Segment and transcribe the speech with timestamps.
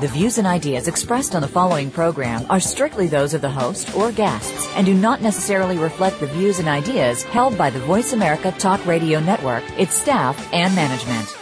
[0.00, 3.94] The views and ideas expressed on the following program are strictly those of the host
[3.94, 8.12] or guests and do not necessarily reflect the views and ideas held by the Voice
[8.12, 11.36] America Talk Radio Network, its staff, and management.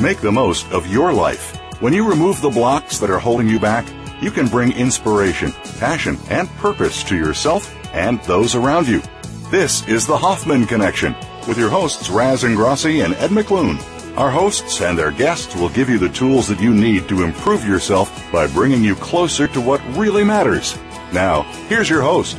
[0.00, 1.56] Make the most of your life.
[1.80, 3.86] When you remove the blocks that are holding you back,
[4.20, 9.02] you can bring inspiration, passion, and purpose to yourself and those around you.
[9.50, 11.14] This is the Hoffman Connection
[11.48, 13.80] with your hosts Raz Ingrasci and Ed McClune.
[14.18, 17.66] Our hosts and their guests will give you the tools that you need to improve
[17.66, 20.76] yourself by bringing you closer to what really matters.
[21.12, 22.38] Now, here's your host.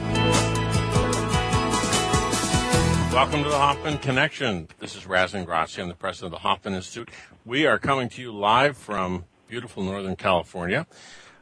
[3.11, 4.67] Welcome to the Hoffman Connection.
[4.79, 5.81] This is Raz Ingrasci.
[5.81, 7.09] I'm the president of the Hoffman Institute.
[7.45, 10.87] We are coming to you live from beautiful Northern California,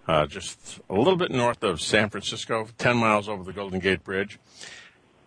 [0.10, 4.04] uh, just a little bit north of San Francisco, 10 miles over the Golden Gate
[4.04, 4.40] Bridge.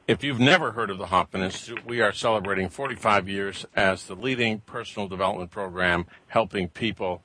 [0.08, 4.16] If you've never heard of the Hoffman Institute, we are celebrating 45 years as the
[4.16, 7.22] leading personal development program helping people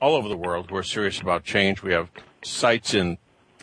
[0.00, 1.84] all over the world who are serious about change.
[1.84, 2.10] We have
[2.42, 3.18] sites in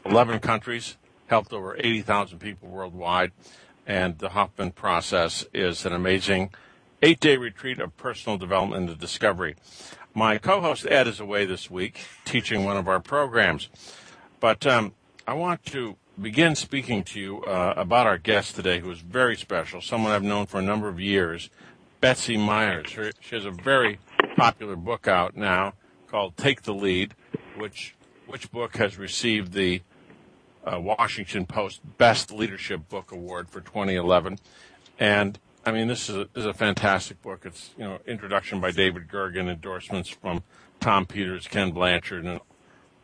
[0.06, 0.96] 11 countries,
[1.28, 3.34] helped over 80,000 people worldwide
[3.86, 6.52] and the Hoffman process is an amazing
[7.06, 9.56] eight day retreat of personal development and discovery.
[10.16, 13.70] My co host Ed is away this week teaching one of our programs,
[14.40, 14.94] but um,
[15.28, 19.38] I want to begin speaking to you uh, about our guest today, who is very
[19.38, 21.52] special, someone I've known for a number of years,
[22.02, 22.94] Betsy Myers.
[22.94, 24.00] Her, she has a very
[24.36, 25.74] popular book out now
[26.08, 27.14] called Take the Lead,
[27.56, 27.94] which
[28.26, 29.84] which book has received the
[30.66, 34.40] uh, Washington Post Best Leadership Book Award for 2011.
[34.98, 37.42] And I mean, this is a, is a fantastic book.
[37.44, 40.44] It's you know introduction by David Gergen, endorsements from
[40.80, 42.40] Tom Peters, Ken Blanchard, and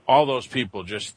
[0.08, 1.16] all those people just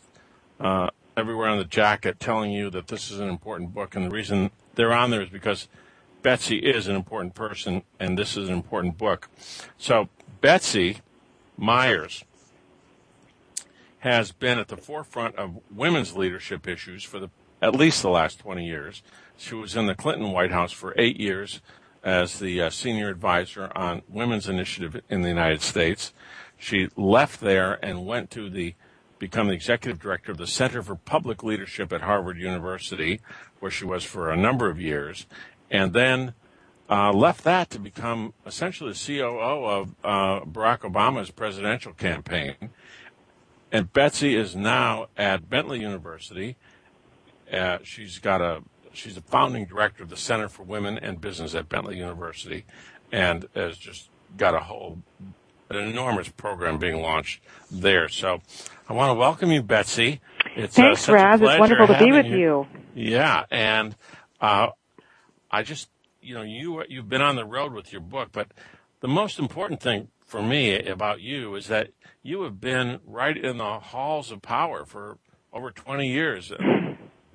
[0.59, 3.95] uh, everywhere on the jacket telling you that this is an important book.
[3.95, 5.69] And the reason they're on there is because
[6.23, 9.29] Betsy is an important person, and this is an important book.
[9.77, 10.09] So
[10.41, 10.99] Betsy
[11.59, 12.25] Myers
[13.99, 17.29] has been at the forefront of women's leadership issues for the,
[17.61, 19.03] at least the last 20 years.
[19.37, 21.61] She was in the Clinton White House for eight years
[22.03, 26.13] as the uh, senior advisor on women's initiative in the United States.
[26.59, 28.75] She left there and went to the
[29.19, 33.21] become the executive director of the Center for Public Leadership at Harvard University,
[33.59, 35.27] where she was for a number of years,
[35.71, 36.35] and then
[36.91, 42.55] uh, left that to become essentially the COO of uh, Barack Obama's presidential campaign.
[43.73, 46.57] And Betsy is now at Bentley University.
[47.53, 48.63] Uh, she's got a
[48.95, 52.65] she's a founding director of the Center for Women and Business at Bentley University,
[53.13, 55.03] and has just got a whole
[55.71, 57.41] an enormous program being launched
[57.71, 58.09] there.
[58.09, 58.41] So
[58.89, 60.21] I want to welcome you, Betsy.
[60.57, 61.41] It's, uh, Thanks, uh, Raz.
[61.41, 62.39] It's wonderful to be with you.
[62.39, 62.67] you.
[62.95, 63.97] Yeah, and
[64.41, 64.69] uh,
[65.51, 65.89] I just
[66.21, 68.49] you know you you've been on the road with your book, but
[69.01, 71.91] the most important thing for me about you is that
[72.23, 75.19] you have been right in the halls of power for
[75.53, 76.53] over 20 years.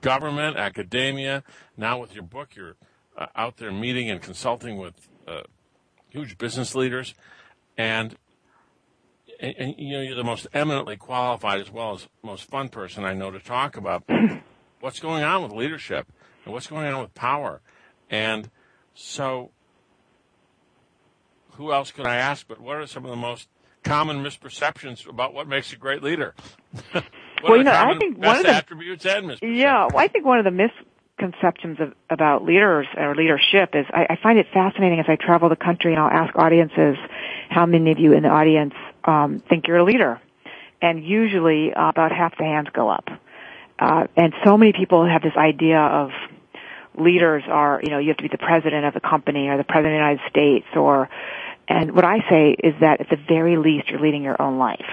[0.02, 1.44] Government, academia,
[1.78, 2.76] now with your book, you're
[3.18, 5.42] uh, out there meeting and consulting with uh,
[6.10, 7.14] huge business leaders.
[7.78, 8.16] And,
[9.40, 13.04] and, and, you know, you're the most eminently qualified as well as most fun person
[13.04, 14.04] I know to talk about
[14.80, 16.08] what's going on with leadership
[16.46, 17.62] and what's going on with power.
[18.10, 18.50] And
[18.94, 19.52] so,
[21.54, 22.48] who else could I ask?
[22.48, 23.50] But what are some of the most
[23.84, 26.36] common misperceptions about what makes a great leader.
[27.44, 29.38] well, you know, I think one of the attributes and.
[29.42, 34.08] Yeah, well, I think one of the misconceptions of, about leaders or leadership is I,
[34.12, 36.98] I find it fascinating as I travel the country and I'll ask audiences
[37.50, 38.74] how many of you in the audience
[39.04, 40.22] um, think you're a leader,
[40.82, 43.10] and usually uh, about half the hands go up.
[43.78, 46.12] Uh, and so many people have this idea of
[46.96, 49.64] leaders are, you know, you have to be the president of the company or the
[49.64, 51.10] president of the United States or
[51.70, 54.90] and what I say is that at the very least you're leading your own life.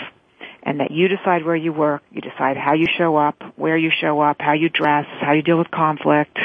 [0.69, 3.93] And that you decide where you work, you decide how you show up, where you
[4.01, 6.37] show up, how you dress, how you deal with conflict,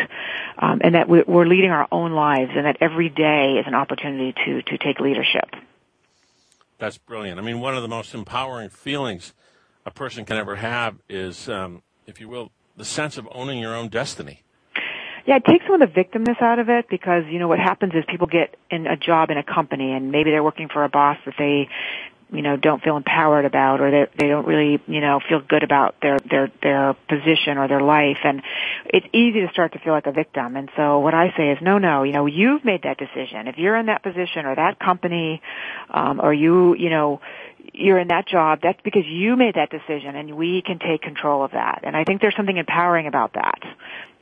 [0.60, 4.36] um, and that we're leading our own lives and that every day is an opportunity
[4.46, 5.50] to, to take leadership.
[6.78, 7.40] That's brilliant.
[7.40, 9.34] I mean, one of the most empowering feelings
[9.88, 13.76] a person can ever have is, um, if you will, the sense of owning your
[13.76, 14.44] own destiny.
[15.26, 17.94] Yeah, it takes some of the victimness out of it because, you know, what happens
[17.94, 20.90] is people get in a job in a company and maybe they're working for a
[20.90, 21.70] boss that they
[22.32, 25.64] you know don't feel empowered about or they they don't really you know feel good
[25.64, 28.18] about their their their position or their life.
[28.24, 28.42] And
[28.86, 30.56] it's easy to start to feel like a victim.
[30.56, 33.48] And so what i say is no no you know you've made that decision.
[33.48, 35.42] If you're in that position or that company
[35.90, 37.22] um or you you know
[37.74, 41.44] you're in that job that's because you made that decision and we can take control
[41.44, 41.82] of that.
[41.84, 43.60] And i think there's something empowering about that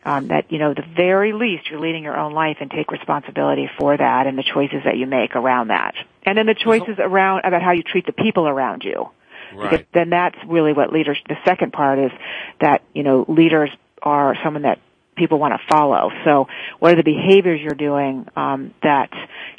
[0.05, 3.69] um, that you know the very least you're leading your own life and take responsibility
[3.79, 5.93] for that and the choices that you make around that.
[6.23, 9.09] And then the choices around about how you treat the people around you.
[9.51, 9.71] Right.
[9.71, 12.11] because then that's really what leaders the second part is
[12.61, 14.79] that you know leaders are someone that
[15.15, 16.11] people want to follow.
[16.23, 16.47] So
[16.77, 19.09] what are the behaviors you're doing um, that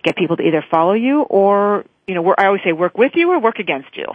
[0.05, 3.31] get people to either follow you or you know i always say work with you
[3.31, 4.07] or work against you.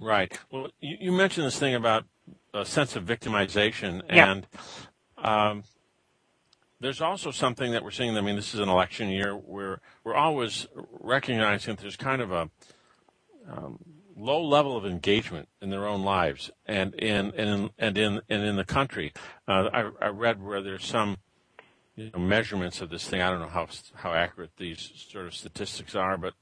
[0.00, 0.36] Right.
[0.50, 2.04] Well you, you mentioned this thing about
[2.52, 4.30] a sense of victimization Yeah.
[4.32, 4.46] and
[5.24, 5.64] um,
[6.80, 8.16] there's also something that we're seeing.
[8.16, 10.66] I mean, this is an election year where we're always
[11.00, 12.50] recognizing that there's kind of a
[13.50, 13.78] um,
[14.16, 18.42] low level of engagement in their own lives and in and in and in and
[18.42, 19.12] in the country.
[19.48, 21.16] Uh, I, I read where there's some
[21.96, 23.22] you know, measurements of this thing.
[23.22, 26.34] I don't know how how accurate these sort of statistics are, but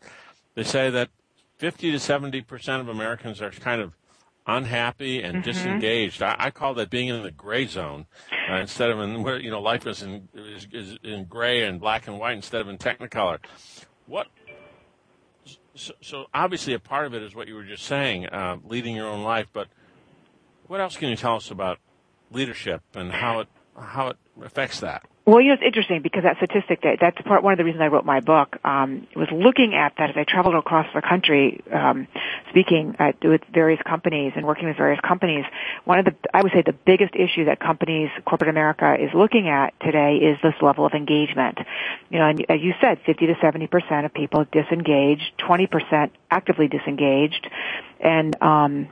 [0.54, 1.10] they say that
[1.58, 3.92] 50 to 70 percent of Americans are kind of
[4.46, 6.22] unhappy and disengaged.
[6.22, 8.06] I, I call that being in the gray zone
[8.50, 11.80] uh, instead of in where you know life is in is, is in gray and
[11.80, 13.38] black and white instead of in technicolor.
[14.06, 14.28] What?
[15.74, 18.94] So, so obviously, a part of it is what you were just saying, uh, leading
[18.94, 19.48] your own life.
[19.52, 19.68] But
[20.66, 21.78] what else can you tell us about
[22.30, 23.48] leadership and how it
[23.78, 25.04] how it affects that?
[25.24, 27.80] Well, you know, it's interesting because that statistic, that, that's part, one of the reasons
[27.80, 31.62] I wrote my book, um, was looking at that as I traveled across the country,
[31.72, 32.08] um,
[32.50, 35.44] speaking at, with various companies and working with various companies.
[35.84, 39.48] One of the, I would say the biggest issue that companies, corporate America is looking
[39.48, 41.58] at today is this level of engagement.
[42.10, 47.48] You know, and as you said, 50 to 70% of people disengaged, 20% actively disengaged.
[48.00, 48.88] And, um,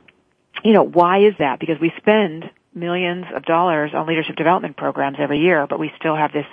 [0.63, 1.59] you know, why is that?
[1.59, 6.17] Because we spend millions of dollars on leadership development programs every year, but we still
[6.17, 6.47] have this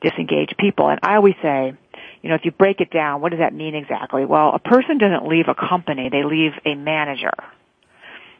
[0.00, 0.88] disengaged people.
[0.88, 1.74] And I always say,
[2.22, 4.24] you know, if you break it down, what does that mean exactly?
[4.24, 7.34] Well, a person doesn't leave a company, they leave a manager.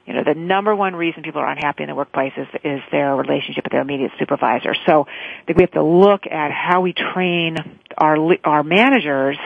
[0.07, 3.17] You know, the number one reason people are unhappy in the workplace is, is their
[3.17, 4.75] relationship with their immediate supervisor.
[4.87, 7.57] So I think we have to look at how we train
[7.97, 9.39] our, our managers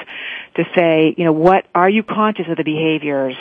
[0.57, 3.37] to say, you know, what, are you conscious of the behaviors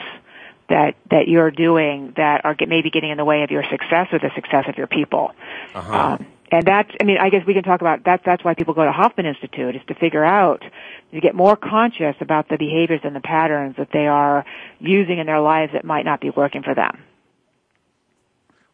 [0.69, 4.07] that that you're doing that are get, maybe getting in the way of your success
[4.11, 5.31] or the success of your people.
[5.73, 5.97] Uh-huh.
[5.97, 8.21] Um, and that's, I mean, I guess we can talk about that.
[8.25, 10.63] That's why people go to Hoffman Institute is to figure out
[11.11, 14.45] to get more conscious about the behaviors and the patterns that they are
[14.79, 17.03] using in their lives that might not be working for them.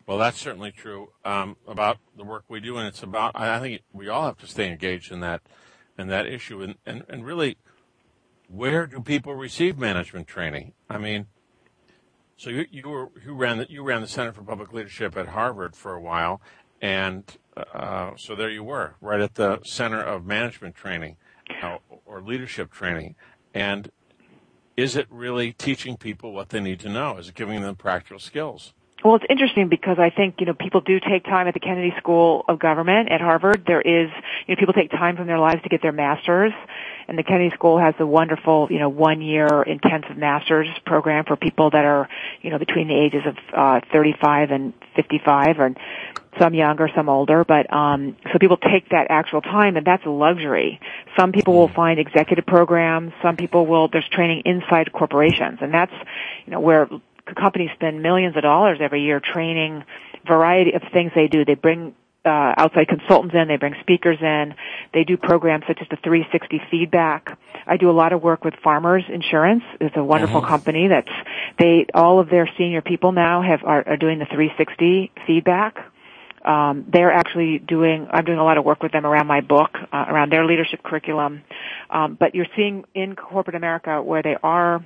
[0.05, 3.31] Well, that's certainly true um, about the work we do, and it's about.
[3.35, 5.41] I I think we all have to stay engaged in that,
[5.97, 7.57] in that issue, and, and, and really,
[8.49, 10.73] where do people receive management training?
[10.89, 11.27] I mean,
[12.37, 15.75] so you, you were ran the, you ran the Center for Public Leadership at Harvard
[15.75, 16.41] for a while,
[16.81, 21.17] and uh, so there you were, right at the center of management training
[21.61, 23.15] uh, or leadership training,
[23.53, 23.91] and
[24.75, 27.17] is it really teaching people what they need to know?
[27.17, 28.73] Is it giving them practical skills?
[29.03, 31.93] Well, it's interesting because I think, you know, people do take time at the Kennedy
[31.97, 33.65] School of Government at Harvard.
[33.67, 34.09] There is,
[34.47, 36.53] you know, people take time from their lives to get their masters.
[37.09, 41.35] And the Kennedy School has a wonderful, you know, one year intensive master's program for
[41.35, 42.07] people that are,
[42.41, 45.75] you know, between the ages of, uh, 35 and 55 or
[46.39, 50.09] some younger, some older, but um, so people take that actual time, and that's a
[50.09, 50.79] luxury.
[51.15, 53.13] Some people will find executive programs.
[53.21, 53.87] Some people will.
[53.87, 55.93] There's training inside corporations, and that's
[56.47, 56.89] you know where
[57.25, 59.83] companies spend millions of dollars every year training
[60.25, 61.45] variety of things they do.
[61.45, 64.55] They bring uh, outside consultants in, they bring speakers in,
[64.93, 67.37] they do programs such as the 360 feedback.
[67.67, 69.63] I do a lot of work with Farmers Insurance.
[69.81, 70.47] It's a wonderful Mhm.
[70.47, 71.11] company that's
[71.57, 75.77] they all of their senior people now have are, are doing the 360 feedback.
[76.45, 78.07] Um, they're actually doing.
[78.11, 80.83] I'm doing a lot of work with them around my book, uh, around their leadership
[80.83, 81.41] curriculum.
[81.89, 84.83] Um, but you're seeing in corporate America where they are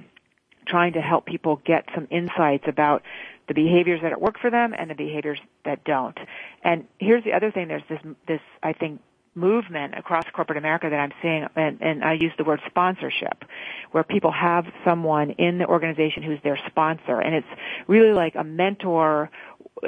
[0.68, 3.04] trying to help people get some insights about
[3.48, 6.18] the behaviors that work for them and the behaviors that don't.
[6.64, 9.02] And here's the other thing: there's this this I think
[9.36, 13.46] movement across corporate America that I'm seeing, and, and I use the word sponsorship,
[13.92, 17.48] where people have someone in the organization who's their sponsor, and it's
[17.88, 19.30] really like a mentor,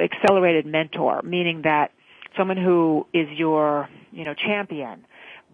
[0.00, 1.90] accelerated mentor, meaning that
[2.36, 5.04] someone who is your you know champion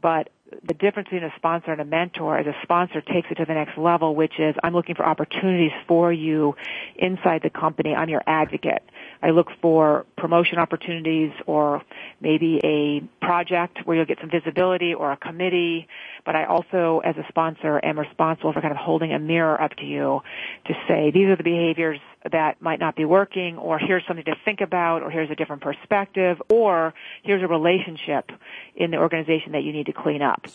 [0.03, 0.29] but
[0.67, 3.55] the difference between a sponsor and a mentor is a sponsor takes it to the
[3.55, 6.55] next level, which is I'm looking for opportunities for you
[6.97, 7.95] inside the company.
[7.95, 8.83] I'm your advocate.
[9.23, 11.83] I look for promotion opportunities or
[12.21, 15.89] maybe a project where you'll get some visibility or a committee.
[16.25, 19.73] But I also, as a sponsor, am responsible for kind of holding a mirror up
[19.77, 20.21] to you
[20.67, 24.35] to say these are the behaviors that might not be working or here's something to
[24.45, 28.31] think about or here's a different perspective or here's a relationship
[28.75, 30.47] in the organization that you need to clean up.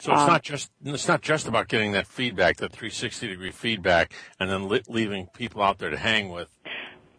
[0.00, 3.50] So it's um, not just it's not just about getting that feedback, that 360 degree
[3.50, 6.48] feedback, and then li- leaving people out there to hang with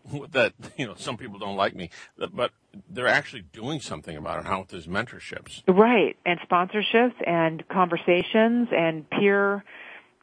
[0.32, 1.90] that you know some people don't like me
[2.34, 2.52] but
[2.90, 5.62] they're actually doing something about it how with these mentorships.
[5.68, 6.18] Right.
[6.26, 9.64] And sponsorships and conversations and peer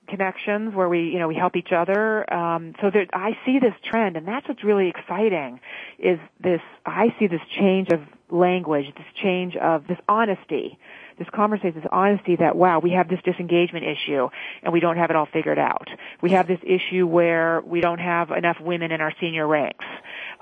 [0.08, 2.32] connections where we you know we help each other.
[2.32, 5.60] Um, so there, i see this trend and that's what's really exciting
[5.98, 10.78] is this i see this change of language this change of this honesty
[11.18, 14.28] this conversation, this honesty that, wow, we have this disengagement issue
[14.62, 15.88] and we don't have it all figured out.
[16.20, 19.84] We have this issue where we don't have enough women in our senior ranks.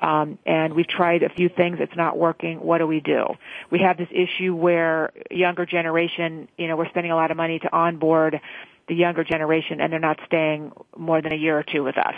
[0.01, 2.59] Um, and we've tried a few things, it's not working.
[2.59, 3.25] What do we do?
[3.71, 7.59] We have this issue where younger generation, you know, we're spending a lot of money
[7.59, 8.41] to onboard
[8.89, 12.15] the younger generation and they're not staying more than a year or two with us.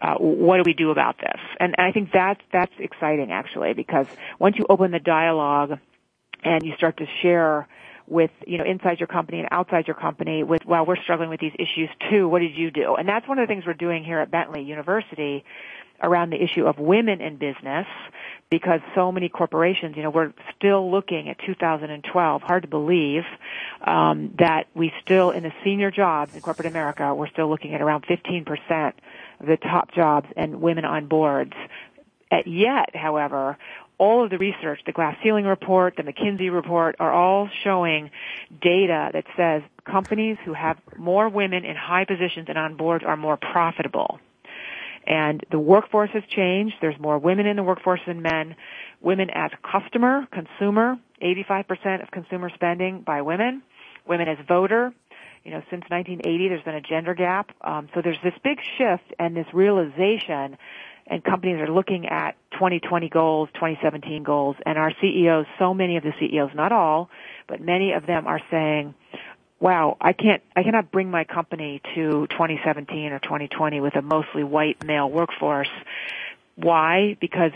[0.00, 1.40] Uh, what do we do about this?
[1.58, 4.06] And, and I think that's, that's exciting actually because
[4.38, 5.78] once you open the dialogue
[6.44, 7.66] and you start to share
[8.06, 11.40] with, you know, inside your company and outside your company with, well, we're struggling with
[11.40, 12.28] these issues too.
[12.28, 12.94] What did you do?
[12.96, 15.44] And that's one of the things we're doing here at Bentley University
[16.02, 17.86] around the issue of women in business
[18.50, 23.22] because so many corporations, you know, we're still looking at 2012, hard to believe,
[23.86, 27.80] um, that we still, in the senior jobs in corporate America, we're still looking at
[27.80, 28.92] around 15%
[29.40, 31.54] of the top jobs and women on boards.
[32.46, 33.58] Yet, however,
[34.02, 38.10] all of the research, the glass ceiling report, the McKinsey report, are all showing
[38.60, 43.16] data that says companies who have more women in high positions and on boards are
[43.16, 44.18] more profitable.
[45.06, 46.74] And the workforce has changed.
[46.80, 48.56] There's more women in the workforce than men.
[49.00, 53.62] Women as customer, consumer, 85% of consumer spending by women.
[54.04, 54.92] Women as voter,
[55.44, 57.50] you know, since 1980, there's been a gender gap.
[57.60, 60.56] Um, so there's this big shift and this realization
[61.06, 66.02] and companies are looking at 2020 goals, 2017 goals, and our CEOs, so many of
[66.02, 67.10] the CEOs, not all,
[67.48, 68.94] but many of them are saying,
[69.60, 74.44] wow, I can't, I cannot bring my company to 2017 or 2020 with a mostly
[74.44, 75.70] white male workforce.
[76.56, 77.16] Why?
[77.20, 77.52] Because,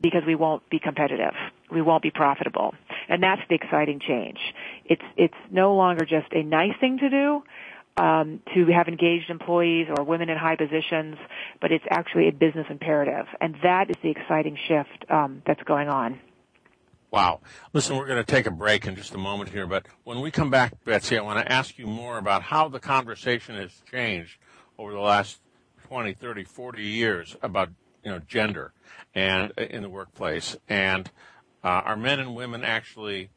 [0.00, 1.34] because we won't be competitive.
[1.70, 2.74] We won't be profitable.
[3.08, 4.38] And that's the exciting change.
[4.84, 7.42] It's, it's no longer just a nice thing to do
[7.98, 11.16] um, to have engaged employees or women in high positions,
[11.60, 15.88] but it's actually a business imperative, and that is the exciting shift um, that's going
[15.88, 16.20] on.
[17.10, 17.40] Wow.
[17.72, 20.30] Listen, we're going to take a break in just a moment here, but when we
[20.30, 24.36] come back, Betsy, I want to ask you more about how the conversation has changed
[24.78, 25.40] over the last
[25.88, 27.70] 20, 30, 40 years about,
[28.04, 28.72] you know, gender
[29.14, 30.54] and uh, in the workplace.
[30.68, 31.10] And
[31.64, 33.30] uh, are men and women actually,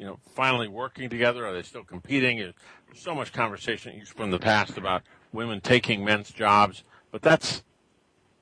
[0.00, 1.46] you know, finally working together?
[1.46, 2.38] Are they still competing?
[2.38, 2.54] There's
[2.94, 7.62] so much conversation from the past about women taking men's jobs, but that's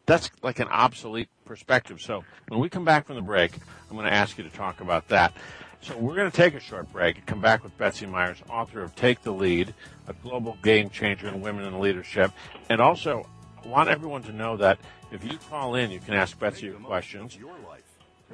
[0.06, 2.00] that's like an obsolete perspective.
[2.00, 3.52] So when we come back from the break,
[3.90, 5.34] I'm going to ask you to talk about that.
[5.82, 8.80] So we're going to take a short break and come back with Betsy Myers, author
[8.80, 9.74] of Take the Lead,
[10.06, 12.30] a global game changer in women in leadership,
[12.70, 13.28] and also
[13.64, 14.78] I want everyone to know that
[15.10, 17.36] if you call in, you can ask Betsy your questions.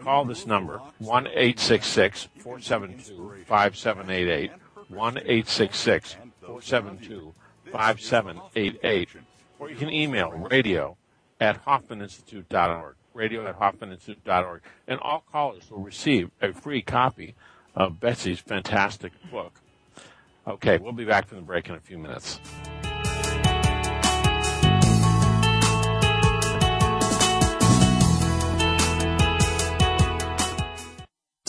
[0.02, 4.50] Call this number, 1 472 5788.
[4.88, 7.34] 1 472
[7.72, 9.08] 5788.
[9.58, 10.96] Or you can email radio
[11.40, 12.96] at HoffmanInstitute.org.
[13.14, 14.62] Radio at HoffmanInstitute.org.
[14.86, 17.34] And all callers will receive a free copy
[17.74, 19.60] of Betsy's fantastic book.
[20.46, 22.38] Okay, we'll be back from the break in a few minutes.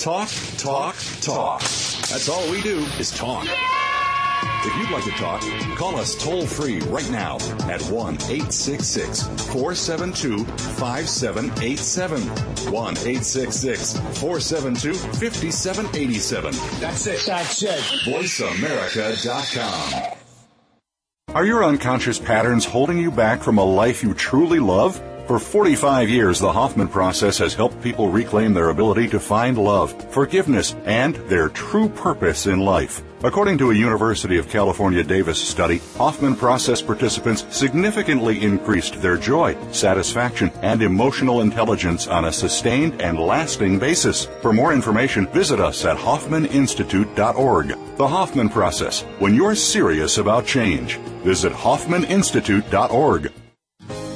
[0.05, 1.62] Talk, talk, talk.
[1.62, 3.47] That's all we do is talk.
[3.47, 5.41] If you'd like to talk,
[5.75, 12.21] call us toll free right now at 1 866 472 5787.
[12.71, 16.53] 1 866 472 5787.
[16.79, 17.24] That's it.
[17.25, 17.79] That's it.
[18.05, 20.17] VoiceAmerica.com.
[21.29, 25.01] Are your unconscious patterns holding you back from a life you truly love?
[25.27, 29.91] For 45 years, the Hoffman process has helped people reclaim their ability to find love,
[30.12, 33.01] forgiveness, and their true purpose in life.
[33.24, 39.58] According to a University of California Davis study, Hoffman process participants significantly increased their joy,
[39.72, 44.25] satisfaction, and emotional intelligence on a sustained and lasting basis.
[44.44, 47.67] For more information, visit us at hoffmaninstitute.org.
[47.98, 50.98] The Hoffman process, when you're serious about change.
[51.24, 53.32] Visit hoffmaninstitute.org.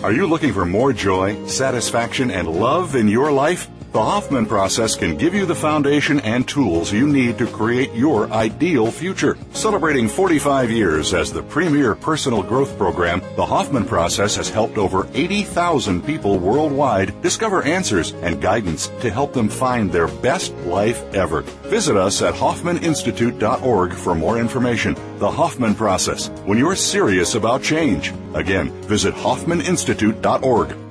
[0.01, 3.67] Are you looking for more joy, satisfaction, and love in your life?
[3.91, 8.31] The Hoffman process can give you the foundation and tools you need to create your
[8.31, 9.35] ideal future.
[9.51, 15.07] Celebrating 45 years as the premier personal growth program, the Hoffman process has helped over
[15.15, 21.41] 80,000 people worldwide discover answers and guidance to help them find their best life ever.
[21.63, 24.95] Visit us at hoffmaninstitute.org for more information.
[25.17, 28.13] The Hoffman process, when you're serious about change.
[28.35, 30.88] Again, visit hoffmaninstitute.org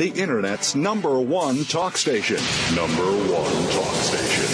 [0.00, 2.38] the Internet's number one talk station.
[2.74, 4.46] Number one talk station.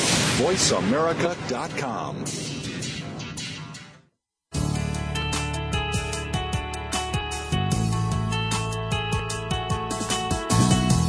[0.44, 2.24] VoiceAmerica.com.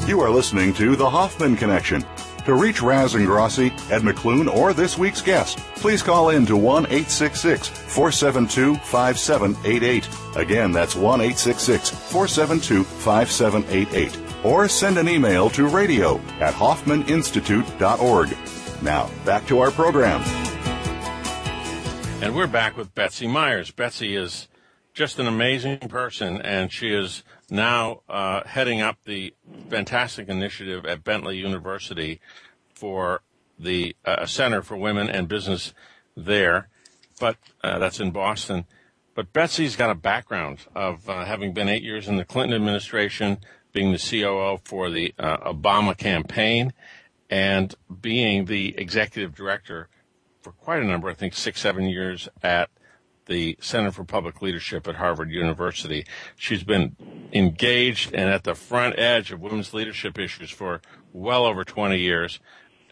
[0.07, 2.05] You are listening to The Hoffman Connection.
[2.45, 6.85] To reach Raz Ingrasci, Ed McClune, or this week's guest, please call in to 1
[6.85, 10.07] 866 472 5788.
[10.35, 18.37] Again, that's 1 866 472 5788 or send an email to radio at hoffmaninstitute.org.
[18.83, 20.21] Now, back to our program.
[22.21, 23.71] And we're back with Betsy Myers.
[23.71, 24.47] Betsy is
[24.93, 29.33] just an amazing person, and she is now uh, heading up the
[29.69, 32.19] fantastic initiative at Bentley University
[32.73, 33.21] for
[33.59, 35.73] the uh, Center for Women and Business
[36.15, 36.69] there.
[37.19, 38.65] But uh, that's in Boston.
[39.13, 43.37] But Betsy's got a background of uh, having been eight years in the Clinton administration,
[43.77, 46.73] being the COO for the uh, Obama campaign
[47.29, 49.87] and being the executive director
[50.41, 52.71] for quite a number, I think six, seven years at
[53.27, 56.07] the Center for Public Leadership at Harvard University.
[56.35, 56.95] She's been
[57.31, 60.81] engaged and at the front edge of women's leadership issues for
[61.13, 62.39] well over 20 years.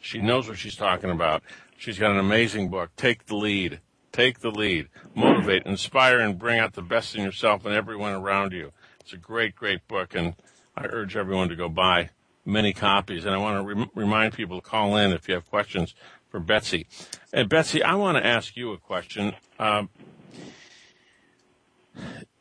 [0.02, 1.42] She knows what she's talking about.
[1.80, 3.82] She's got an amazing book, Take the Lead.
[4.12, 4.90] Take the lead.
[5.16, 8.72] Motivate, inspire, and bring out the best in yourself and everyone around you.
[9.00, 10.36] It's a great, great book, and
[10.78, 12.10] I urge everyone to go buy
[12.46, 13.26] many copies.
[13.26, 15.96] And I want to re- remind people to call in if you have questions
[16.30, 16.88] for Betsy.
[17.34, 19.34] And Betsy, I want to ask you a question.
[19.58, 19.90] Um,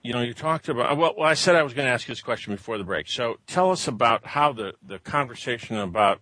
[0.02, 2.12] you know, you talked about, well, well, I said I was going to ask you
[2.12, 3.08] this question before the break.
[3.08, 6.20] So tell us about how the, the conversation about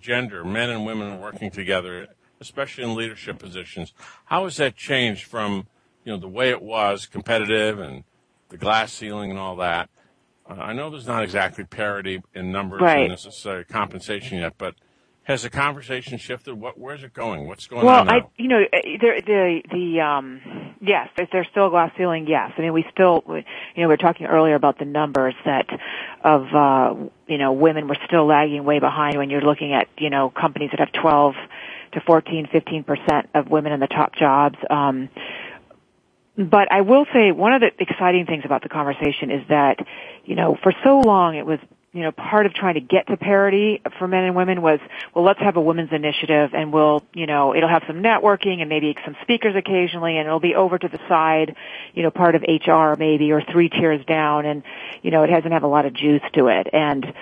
[0.00, 2.08] gender, men and women working together,
[2.40, 3.92] especially in leadership positions,
[4.24, 5.68] how has that changed from,
[6.04, 8.02] you know, the way it was, competitive and
[8.48, 9.90] the glass ceiling and all that,
[10.58, 13.02] I know there's not exactly parity in numbers right.
[13.02, 14.74] and necessary compensation yet, but
[15.24, 16.54] has the conversation shifted?
[16.54, 17.46] What, where's it going?
[17.46, 18.12] What's going well, on now?
[18.14, 22.26] I, you know, uh, the, the, the, um, yes, is there still a glass ceiling?
[22.26, 22.52] Yes.
[22.56, 23.42] I mean, we still, you know,
[23.76, 25.66] we were talking earlier about the numbers that
[26.24, 26.94] of, uh,
[27.28, 30.70] you know, women were still lagging way behind when you're looking at, you know, companies
[30.70, 31.34] that have 12
[31.92, 34.56] to 14, 15% of women in the top jobs.
[34.68, 35.08] Um,
[36.48, 39.78] but I will say one of the exciting things about the conversation is that,
[40.24, 41.58] you know, for so long it was
[41.92, 44.78] you know, part of trying to get to parity for men and women was,
[45.12, 48.68] well, let's have a women's initiative and we'll, you know, it'll have some networking and
[48.68, 51.56] maybe some speakers occasionally and it'll be over to the side,
[51.92, 54.62] you know, part of HR maybe or three tiers down and,
[55.02, 56.68] you know, it hasn't have a lot of juice to it.
[56.72, 57.12] And,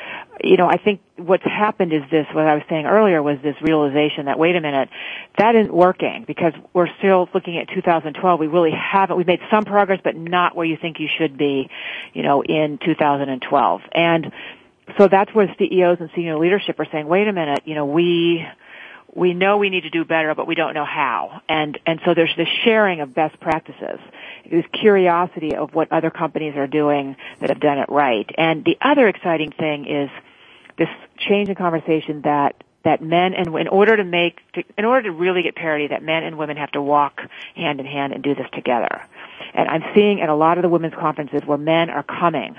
[0.44, 3.56] you know, I think what's happened is this, what I was saying earlier was this
[3.62, 4.90] realization that, wait a minute,
[5.38, 8.38] that isn't working because we're still looking at 2012.
[8.38, 11.70] We really haven't, we've made some progress, but not where you think you should be,
[12.12, 13.80] you know, in 2012.
[13.92, 14.30] And,
[14.96, 18.46] so that's where CEOs and senior leadership are saying, wait a minute, you know, we,
[19.14, 21.42] we know we need to do better, but we don't know how.
[21.48, 24.00] And, and so there's this sharing of best practices.
[24.50, 28.30] This curiosity of what other companies are doing that have done it right.
[28.38, 30.10] And the other exciting thing is
[30.78, 34.38] this change in conversation that that men and in order to make
[34.78, 37.20] in order to really get parity that men and women have to walk
[37.54, 39.02] hand in hand and do this together
[39.52, 42.54] and i'm seeing at a lot of the women's conferences where men are coming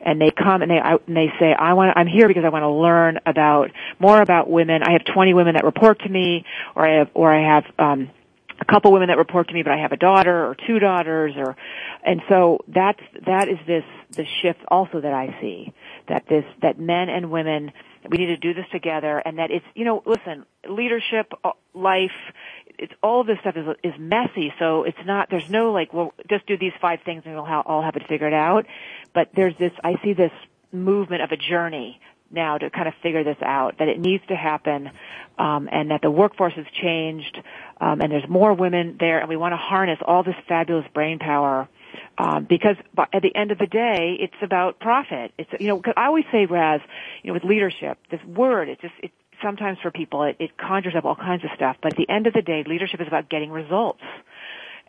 [0.00, 2.48] and they come and they I, and they say I want I'm here because I
[2.48, 4.82] want to learn about more about women.
[4.82, 8.10] I have 20 women that report to me, or I have or I have um,
[8.60, 11.34] a couple women that report to me, but I have a daughter or two daughters,
[11.36, 11.56] or
[12.04, 15.72] and so that's that is this the shift also that I see
[16.08, 17.72] that this that men and women
[18.08, 22.10] we need to do this together, and that it's you know listen leadership uh, life
[22.80, 26.46] it's all this stuff is is messy so it's not there's no like well just
[26.46, 28.66] do these five things and we'll all have it figured out
[29.14, 30.32] but there's this, I see this
[30.72, 34.36] movement of a journey now to kind of figure this out, that it needs to
[34.36, 34.90] happen,
[35.38, 37.38] um, and that the workforce has changed,
[37.80, 41.18] um, and there's more women there, and we want to harness all this fabulous brain
[41.18, 41.68] power.
[42.18, 42.76] Um, because
[43.12, 45.32] at the end of the day, it's about profit.
[45.38, 46.80] It's you know, cause I always say, Raz,
[47.22, 49.10] you know, with leadership, this word, it just it
[49.42, 51.76] sometimes for people it, it conjures up all kinds of stuff.
[51.82, 54.02] But at the end of the day, leadership is about getting results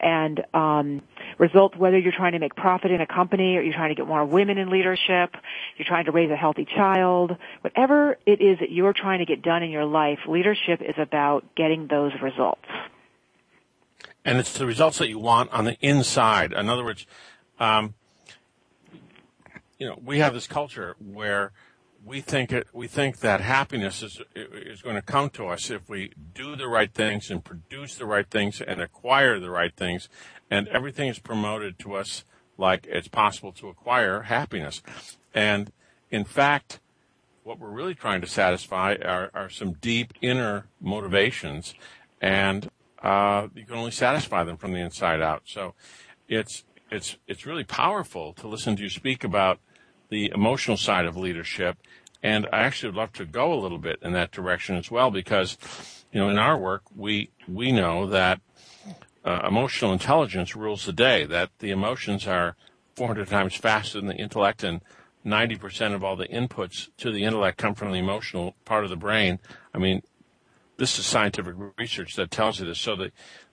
[0.02, 1.02] and um,
[1.38, 4.08] results whether you're trying to make profit in a company or you're trying to get
[4.08, 5.36] more women in leadership,
[5.78, 9.42] you're trying to raise a healthy child, whatever it is that you're trying to get
[9.42, 12.68] done in your life, leadership is about getting those results.
[14.26, 16.54] And it's the results that you want on the inside.
[16.54, 17.06] In other words,
[17.60, 17.96] um,
[19.80, 21.52] you know, we have this culture where
[22.04, 25.88] we think it, we think that happiness is is going to come to us if
[25.90, 30.10] we do the right things and produce the right things and acquire the right things,
[30.50, 32.26] and everything is promoted to us
[32.58, 34.82] like it's possible to acquire happiness.
[35.34, 35.72] And
[36.10, 36.80] in fact,
[37.44, 41.74] what we're really trying to satisfy are, are some deep inner motivations,
[42.20, 42.70] and
[43.02, 45.44] uh, you can only satisfy them from the inside out.
[45.46, 45.74] So,
[46.28, 49.60] it's it's it's really powerful to listen to you speak about
[50.12, 51.78] the emotional side of leadership.
[52.22, 55.10] And I actually would love to go a little bit in that direction as well,
[55.10, 55.58] because,
[56.12, 58.40] you know, in our work, we, we know that
[59.26, 62.56] uh, emotional intelligence rules the day, that the emotions are
[62.96, 64.82] 400 times faster than the intellect and
[65.26, 68.96] 90% of all the inputs to the intellect come from the emotional part of the
[68.96, 69.40] brain.
[69.74, 70.02] I mean,
[70.78, 72.80] this is scientific research that tells you this.
[72.80, 73.12] So the,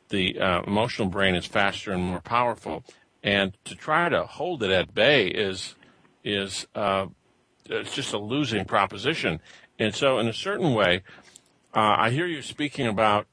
[0.08, 2.84] the uh, emotional brain is faster and more powerful.
[3.22, 5.74] And to try to hold it at bay is
[6.24, 7.06] is uh,
[7.66, 9.40] it's just a losing proposition.
[9.78, 11.02] And so, in a certain way,
[11.74, 13.26] uh, I hear you speaking about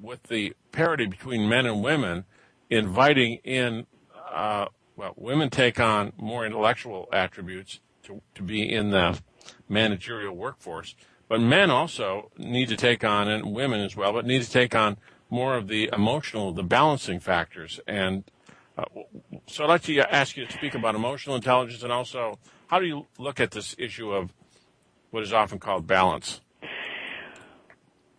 [0.00, 2.24] with the parity between men and women,
[2.70, 3.86] inviting in,
[4.32, 9.20] uh, well, women take on more intellectual attributes to, to be in the
[9.68, 10.94] managerial workforce,
[11.28, 14.74] but men also need to take on, and women as well, but need to take
[14.74, 14.96] on
[15.30, 17.80] more of the emotional, the balancing factors.
[17.86, 18.24] And
[18.76, 18.84] uh,
[19.46, 22.78] so I'd like to uh, ask you to speak about emotional intelligence and also how
[22.78, 24.32] do you look at this issue of
[25.10, 26.40] what is often called balance?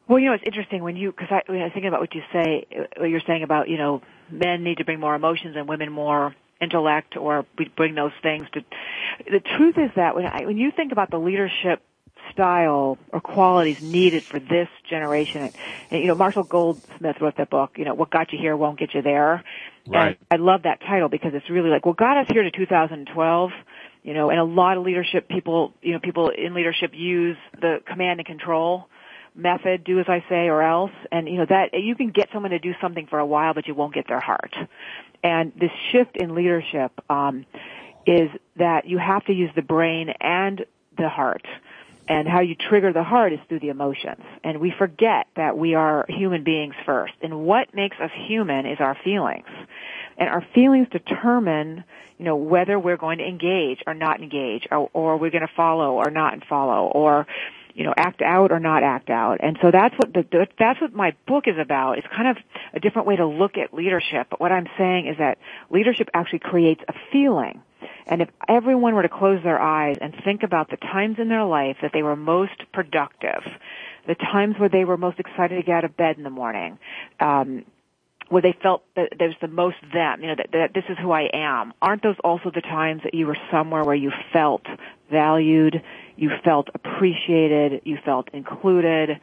[0.07, 2.21] Well, you know, it's interesting when you, because I, I was thinking about what you
[2.31, 5.91] say, what you're saying about, you know, men need to bring more emotions and women
[5.91, 8.63] more intellect or we bring those things to,
[9.29, 11.81] the truth is that when I, when you think about the leadership
[12.31, 15.51] style or qualities needed for this generation.
[15.91, 18.79] And, you know, Marshall Goldsmith wrote that book, you know, what got you here won't
[18.79, 19.43] get you there.
[19.87, 20.17] Right.
[20.31, 23.51] And I love that title because it's really like what got us here to 2012
[24.03, 27.81] you know, and a lot of leadership people, you know, people in leadership use the
[27.87, 28.89] command and control
[29.35, 32.51] method, do as I say or else, and you know that you can get someone
[32.51, 34.53] to do something for a while, but you won't get their heart.
[35.23, 37.45] And this shift in leadership um,
[38.05, 40.65] is that you have to use the brain and
[40.97, 41.45] the heart.
[42.05, 44.21] And how you trigger the heart is through the emotions.
[44.43, 47.13] And we forget that we are human beings first.
[47.21, 49.47] And what makes us human is our feelings.
[50.17, 51.85] And our feelings determine,
[52.17, 55.53] you know, whether we're going to engage or not engage, or, or we're going to
[55.55, 57.25] follow or not follow, or,
[57.73, 59.37] you know, act out or not act out.
[59.41, 61.97] And so that's what the, that's what my book is about.
[61.97, 62.37] It's kind of
[62.73, 64.27] a different way to look at leadership.
[64.29, 65.37] But what I'm saying is that
[65.69, 67.61] leadership actually creates a feeling.
[68.07, 71.45] And if everyone were to close their eyes and think about the times in their
[71.45, 73.43] life that they were most productive,
[74.07, 76.77] the times where they were most excited to get out of bed in the morning,
[77.19, 77.65] um,
[78.29, 81.11] where they felt that there's the most them, you know, that, that this is who
[81.11, 81.73] I am.
[81.81, 84.65] Aren't those also the times that you were somewhere where you felt
[85.11, 85.81] valued,
[86.15, 89.19] you felt appreciated, you felt included,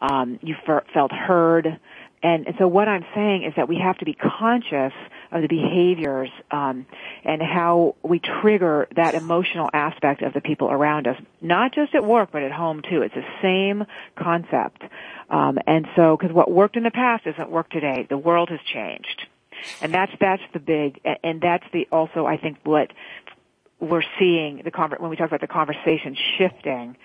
[0.00, 1.78] um, you fer- felt heard?
[2.22, 4.92] And, and so what I'm saying is that we have to be conscious
[5.32, 6.86] of the behaviors um,
[7.24, 12.04] and how we trigger that emotional aspect of the people around us, not just at
[12.04, 13.02] work but at home too.
[13.02, 13.84] It's the same
[14.16, 14.82] concept.
[15.30, 18.06] Um, and so, because what worked in the past doesn't work today.
[18.08, 19.26] The world has changed,
[19.80, 22.92] and that's that's the big, and that's the also I think what
[23.80, 26.96] we're seeing the when we talk about the conversation shifting,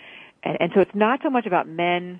[0.43, 2.19] and, and so it's not so much about men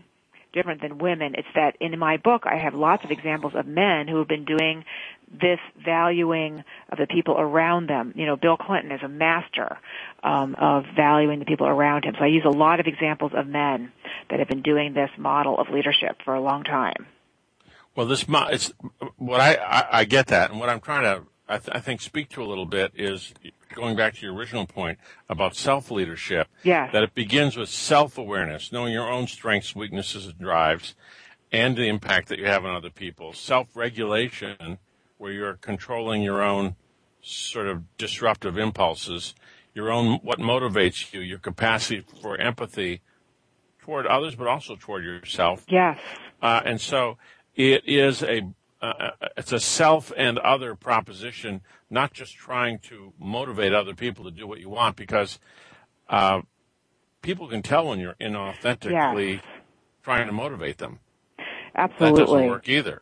[0.53, 1.35] different than women.
[1.37, 4.45] It's that in my book I have lots of examples of men who have been
[4.45, 4.85] doing
[5.31, 8.13] this valuing of the people around them.
[8.15, 9.77] You know, Bill Clinton is a master
[10.23, 12.15] um, of valuing the people around him.
[12.17, 13.91] So I use a lot of examples of men
[14.29, 17.07] that have been doing this model of leadership for a long time.
[17.95, 18.71] Well, this mo- it's
[19.17, 22.01] what I, I, I get that, and what I'm trying to I, th- I, think
[22.01, 23.33] speak to a little bit is
[23.73, 26.47] going back to your original point about self leadership.
[26.63, 26.91] Yeah.
[26.91, 30.95] That it begins with self awareness, knowing your own strengths, weaknesses, and drives,
[31.51, 33.33] and the impact that you have on other people.
[33.33, 34.77] Self regulation,
[35.17, 36.75] where you're controlling your own
[37.21, 39.35] sort of disruptive impulses.
[39.73, 43.01] your own, what motivates you, your capacity for empathy
[43.81, 45.63] toward others, but also toward yourself.
[45.67, 45.99] Yes.
[46.41, 47.17] Uh, and so
[47.55, 48.41] it is a,
[48.81, 54.31] uh, it's a self and other proposition, not just trying to motivate other people to
[54.31, 55.39] do what you want because,
[56.09, 56.41] uh,
[57.21, 59.43] people can tell when you're inauthentically Yes.
[60.03, 60.99] trying to motivate them.
[61.75, 62.19] Absolutely.
[62.19, 63.01] That doesn't work either.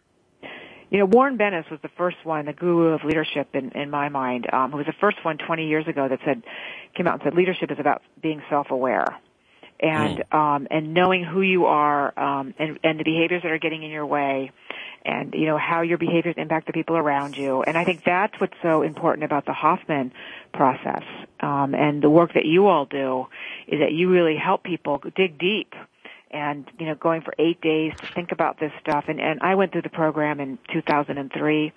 [0.90, 4.10] You know, Warren Bennis was the first one, the guru of leadership in, in my
[4.10, 6.44] mind, um, who was the first one 20 years ago that said,
[6.96, 9.06] came out and said leadership is about being self-aware.
[9.80, 13.84] And, um, and knowing who you are, um, and, and the behaviors that are getting
[13.84, 14.52] in your way,
[15.06, 17.62] and, you know, how your behaviors impact the people around you.
[17.62, 20.12] And I think that's what's so important about the Hoffman
[20.54, 21.04] process,
[21.39, 23.28] um, and the work that you all do,
[23.68, 25.74] is that you really help people dig deep
[26.32, 29.56] and you know going for eight days to think about this stuff and and I
[29.56, 31.74] went through the program in 2003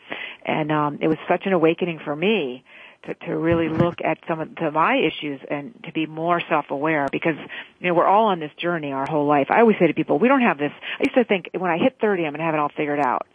[0.46, 2.64] and um it was such an awakening for me
[3.08, 7.08] to to really look at some of to my issues and to be more self-aware
[7.10, 7.36] because
[7.80, 10.18] you know we're all on this journey our whole life I always say to people
[10.18, 12.44] we don't have this I used to think when I hit 30 I'm going to
[12.44, 13.26] have it all figured out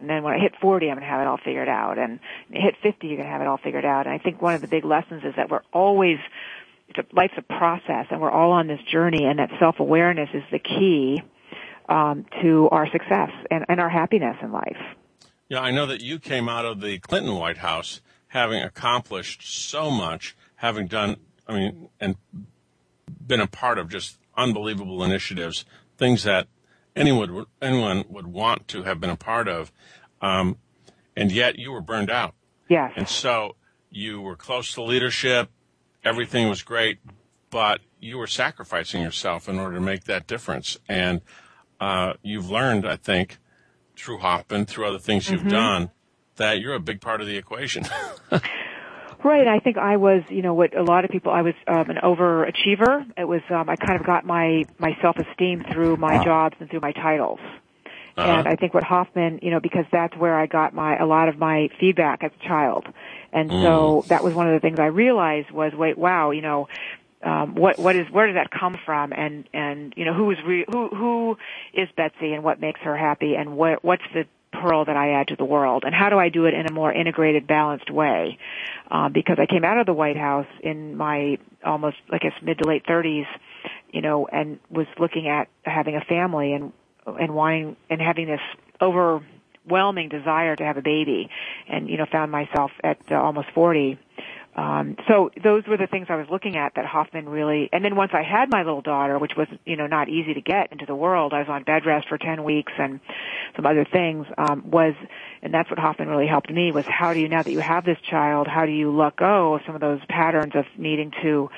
[0.00, 1.98] and then when I hit 40, I'm going to have it all figured out.
[1.98, 4.06] And hit 50, you're going to have it all figured out.
[4.06, 6.16] And I think one of the big lessons is that we're always
[6.88, 10.42] it's a, life's a process and we're all on this journey and that self-awareness is
[10.50, 11.22] the key
[11.88, 14.78] um, to our success and, and our happiness in life.
[15.48, 19.90] Yeah, I know that you came out of the Clinton White House having accomplished so
[19.90, 21.16] much, having done,
[21.48, 22.14] I mean, and
[23.26, 25.64] been a part of just unbelievable initiatives,
[25.98, 26.46] things that
[26.94, 29.72] anyone would, anyone would want to have been a part of.
[30.22, 30.58] Um,
[31.16, 32.34] and yet you were burned out.
[32.68, 32.92] Yes.
[32.94, 33.56] And so
[33.90, 35.50] you were close to leadership.
[36.04, 36.98] Everything was great,
[37.50, 40.78] but you were sacrificing yourself in order to make that difference.
[40.88, 41.20] And,
[41.80, 43.38] uh, you've learned, I think,
[43.96, 45.90] through Hoffman, through other things you've done,
[46.40, 47.84] that you're a big part of the equation.
[49.22, 49.46] Right.
[49.46, 51.98] I think I was, you know, what a lot of people, I was um, an
[52.02, 53.04] overachiever.
[53.18, 56.80] It was, um, I kind of got my, my self-esteem through my jobs and through
[56.80, 57.38] my titles.
[58.16, 61.28] And I think what Hoffman, you know, because that's where I got my, a lot
[61.28, 62.86] of my feedback as a child.
[63.30, 66.68] And so that was one of the things I realized was, wait, wow, you know,
[67.22, 70.38] um, what what is where does that come from and and you know who is
[70.46, 71.36] re- who who
[71.74, 75.28] is Betsy and what makes her happy and what what's the pearl that I add
[75.28, 75.84] to the world.
[75.84, 78.38] And how do I do it in a more integrated balanced way?
[78.90, 82.58] Um, because I came out of the White House in my almost I guess mid
[82.58, 83.26] to late 30s
[83.92, 86.72] you know and was looking at having a family and
[87.06, 88.40] and wanting and having this
[88.80, 91.30] overwhelming desire to have a baby.
[91.68, 93.98] And you know found myself at uh, almost 40
[94.56, 97.94] um, so those were the things I was looking at that Hoffman really, and then
[97.94, 100.86] once I had my little daughter, which was, you know, not easy to get into
[100.86, 102.98] the world, I was on bed rest for 10 weeks and
[103.54, 104.94] some other things, um, was,
[105.42, 107.84] and that's what Hoffman really helped me was how do you, now that you have
[107.84, 111.48] this child, how do you let go of some of those patterns of needing to,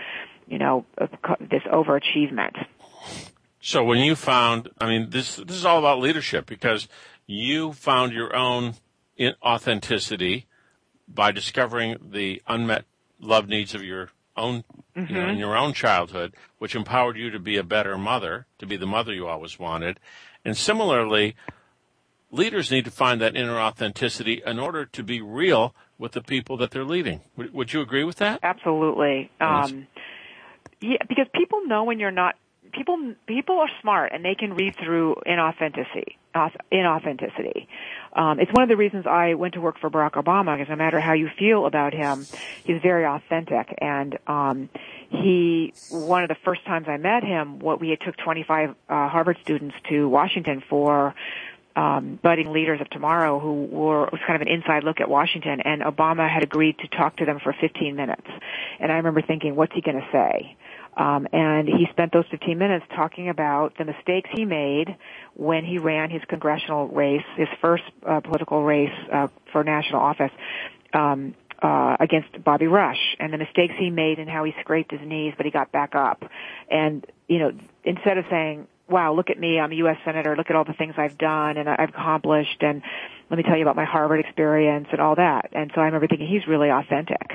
[0.47, 0.85] you know,
[1.41, 2.57] this overachievement?
[3.61, 6.89] So when you found, I mean, this this is all about leadership because
[7.27, 8.75] you found your own
[9.43, 10.47] authenticity
[11.15, 12.85] by discovering the unmet
[13.21, 14.65] love needs of your own,
[14.97, 18.67] you know, in your own childhood, which empowered you to be a better mother, to
[18.67, 20.01] be the mother you always wanted.
[20.45, 21.37] And similarly,
[22.31, 26.57] leaders need to find that inner authenticity in order to be real with the people
[26.57, 27.21] that they're leading.
[27.37, 28.41] Would, would you agree with that?
[28.43, 29.31] Absolutely.
[29.41, 29.87] Um,
[30.81, 32.35] yeah, because people know when you're not.
[32.73, 36.17] People people are smart and they can read through inauthenticity.
[36.35, 37.67] Auth- Inauthenticity.
[38.15, 40.77] Um, it's one of the reasons I went to work for Barack Obama because no
[40.77, 42.27] matter how you feel about him,
[42.65, 43.75] he's very authentic.
[43.79, 44.69] And um,
[45.09, 48.75] he, one of the first times I met him, what we had took 25 uh,
[49.09, 51.15] Harvard students to Washington for
[51.75, 55.09] um, budding leaders of tomorrow who were it was kind of an inside look at
[55.09, 58.27] Washington, and Obama had agreed to talk to them for 15 minutes.
[58.79, 60.57] And I remember thinking, what's he going to say?
[60.97, 64.97] Um, and he spent those 15 minutes talking about the mistakes he made
[65.35, 70.33] when he ran his congressional race, his first uh, political race uh, for national office.
[70.93, 75.01] Um, uh, against Bobby Rush and the mistakes he made and how he scraped his
[75.01, 76.25] knees, but he got back up.
[76.69, 77.53] And, you know,
[77.85, 79.97] instead of saying, wow, look at me, I'm a U.S.
[80.05, 82.83] Senator, look at all the things I've done and I've accomplished and
[83.31, 85.49] let me tell you about my Harvard experience and all that.
[85.53, 87.33] And so I remember thinking he's really authentic.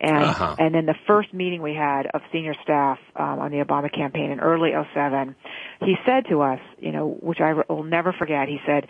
[0.00, 0.54] And, Uh-huh.
[0.58, 4.30] and then the first meeting we had of senior staff, um, on the Obama campaign
[4.30, 5.34] in early '07,
[5.80, 8.86] he said to us, you know, which I will never forget, he said,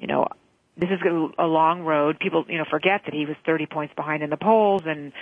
[0.00, 0.26] you know,
[0.76, 1.00] this is
[1.38, 2.18] a long road.
[2.18, 5.12] People, you know, forget that he was 30 points behind in the polls and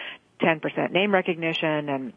[0.40, 2.12] 10% name recognition and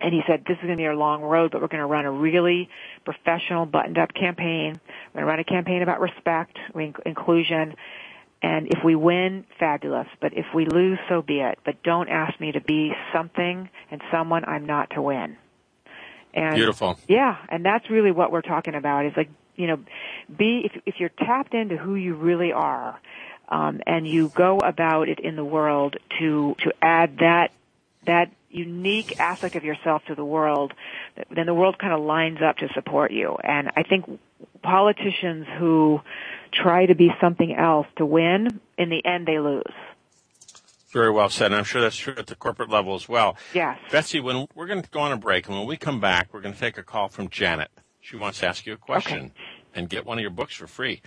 [0.00, 1.86] and he said, this is going to be a long road, but we're going to
[1.86, 2.68] run a really
[3.04, 4.80] professional, buttoned up campaign.
[5.14, 7.74] We're going to run a campaign about respect, inc- inclusion,
[8.42, 10.08] And if we win, fabulous.
[10.20, 11.58] But if we lose, so be it.
[11.64, 15.38] But don't ask me to be something and someone I'm not to win.
[16.34, 16.98] And Beautiful.
[17.08, 19.06] Yeah, and that's really what we're talking about.
[19.06, 19.78] Is like you know,
[20.36, 23.00] be if if you're tapped into who you really are,
[23.48, 27.52] um, and you go about it in the world to to add that
[28.06, 30.72] that unique aspect of yourself to the world,
[31.34, 33.36] then the world kind of lines up to support you.
[33.42, 34.20] And I think
[34.62, 36.00] politicians who
[36.52, 39.62] try to be something else to win, in the end they lose.
[40.92, 41.46] Very well said.
[41.46, 43.36] And I'm sure that's true at the corporate level as well.
[43.52, 43.78] Yes.
[43.90, 46.40] Betsy, when we're going to go on a break, and when we come back, we're
[46.40, 47.70] going to take a call from Janet.
[48.00, 49.32] She wants to ask you a question okay.
[49.74, 51.02] and get one of your books for free.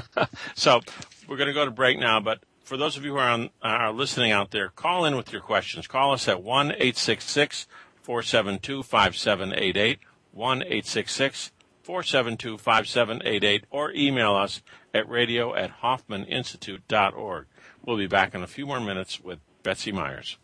[0.54, 0.80] so
[1.26, 3.50] we're going to go to break now, but for those of you who are, on,
[3.62, 5.86] are listening out there, call in with your questions.
[5.86, 7.66] Call us at 1 866
[8.02, 9.98] 472 5788,
[10.32, 14.62] 1 866 472 5788, or email us
[14.94, 17.46] at radio at hoffmaninstitute.org.
[17.84, 20.38] We'll be back in a few more minutes with Betsy Myers.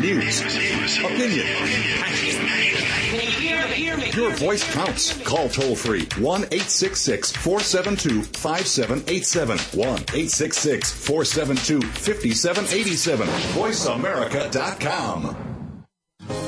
[0.00, 0.40] News,
[1.04, 1.46] opinion,
[4.14, 5.20] your voice counts.
[5.22, 9.58] Call toll free 1 866 472 5787.
[9.78, 13.28] 1 866 472 5787.
[13.28, 15.36] VoiceAmerica.com.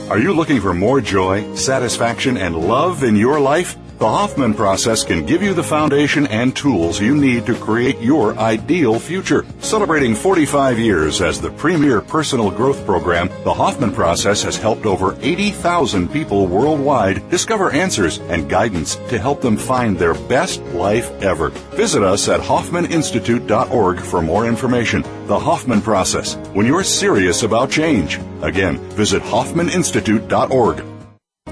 [0.09, 3.77] Are you looking for more joy, satisfaction, and love in your life?
[4.03, 8.37] The Hoffman process can give you the foundation and tools you need to create your
[8.37, 9.47] ideal future.
[9.61, 15.17] Celebrating 45 years as the premier personal growth program, the Hoffman process has helped over
[15.21, 21.51] 80,000 people worldwide discover answers and guidance to help them find their best life ever.
[21.77, 25.03] Visit us at hoffmaninstitute.org for more information.
[25.29, 28.19] The Hoffman process, when you're serious about change.
[28.43, 30.92] Again, visit hoffmaninstitute.org.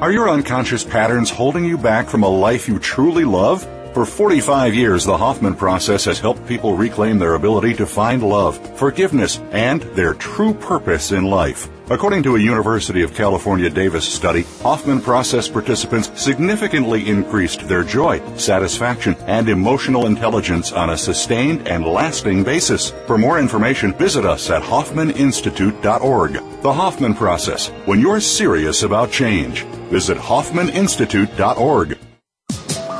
[0.00, 3.68] Are your unconscious patterns holding you back from a life you truly love?
[3.92, 8.56] For 45 years, the Hoffman process has helped people reclaim their ability to find love,
[8.78, 11.68] forgiveness, and their true purpose in life.
[11.90, 18.22] According to a University of California Davis study, Hoffman process participants significantly increased their joy,
[18.36, 22.88] satisfaction, and emotional intelligence on a sustained and lasting basis.
[23.06, 26.32] For more information, visit us at hoffmaninstitute.org.
[26.62, 29.66] The Hoffman process, when you're serious about change.
[29.90, 31.98] Visit hoffmaninstitute.org.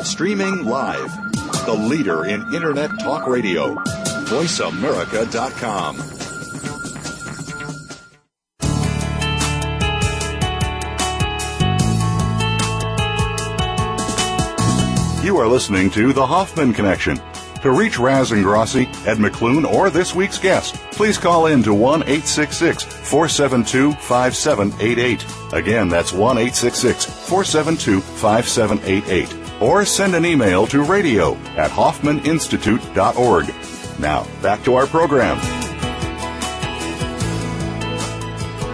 [0.05, 1.33] Streaming live,
[1.64, 3.76] the leader in Internet talk radio,
[4.26, 6.20] voiceamerica.com.
[15.24, 17.20] You are listening to The Hoffman Connection.
[17.62, 22.04] To reach Raz Ingrasci, Ed McClune, or this week's guest, please call in to 1
[22.04, 25.26] 866 472 5788.
[25.52, 29.60] Again, that's 1 866 472 5788.
[29.60, 34.00] Or send an email to radio at hoffmaninstitute.org.
[34.00, 35.36] Now, back to our program.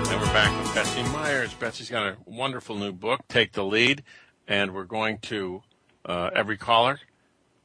[0.06, 1.52] And we're back with Betsy Myers.
[1.54, 4.04] Betsy's got a wonderful new book, Take the Lead,
[4.46, 5.62] and we're going to
[6.04, 7.00] uh, every caller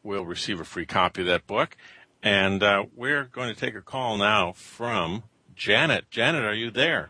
[0.04, 1.76] will receive a free copy of that book.
[2.24, 5.24] And uh, we're going to take a call now from
[5.56, 6.10] Janet.
[6.10, 7.10] Janet, are you there?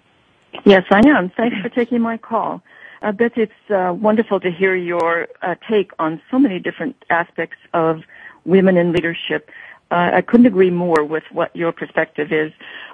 [0.66, 1.32] Yes, I am.
[1.36, 2.62] Thanks for taking my call.
[3.02, 7.58] I bet it's uh, wonderful to hear your uh, take on so many different aspects
[7.74, 8.02] of
[8.46, 9.50] women in leadership.
[9.90, 12.52] Uh, I couldn't agree more with what your perspective is.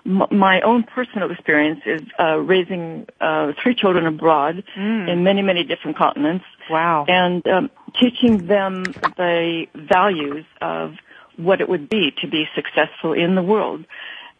[0.07, 5.09] My own personal experience is uh, raising uh, three children abroad mm.
[5.09, 6.45] in many, many different continents.
[6.69, 7.05] Wow!
[7.09, 10.93] And um, teaching them the values of
[11.35, 13.83] what it would be to be successful in the world.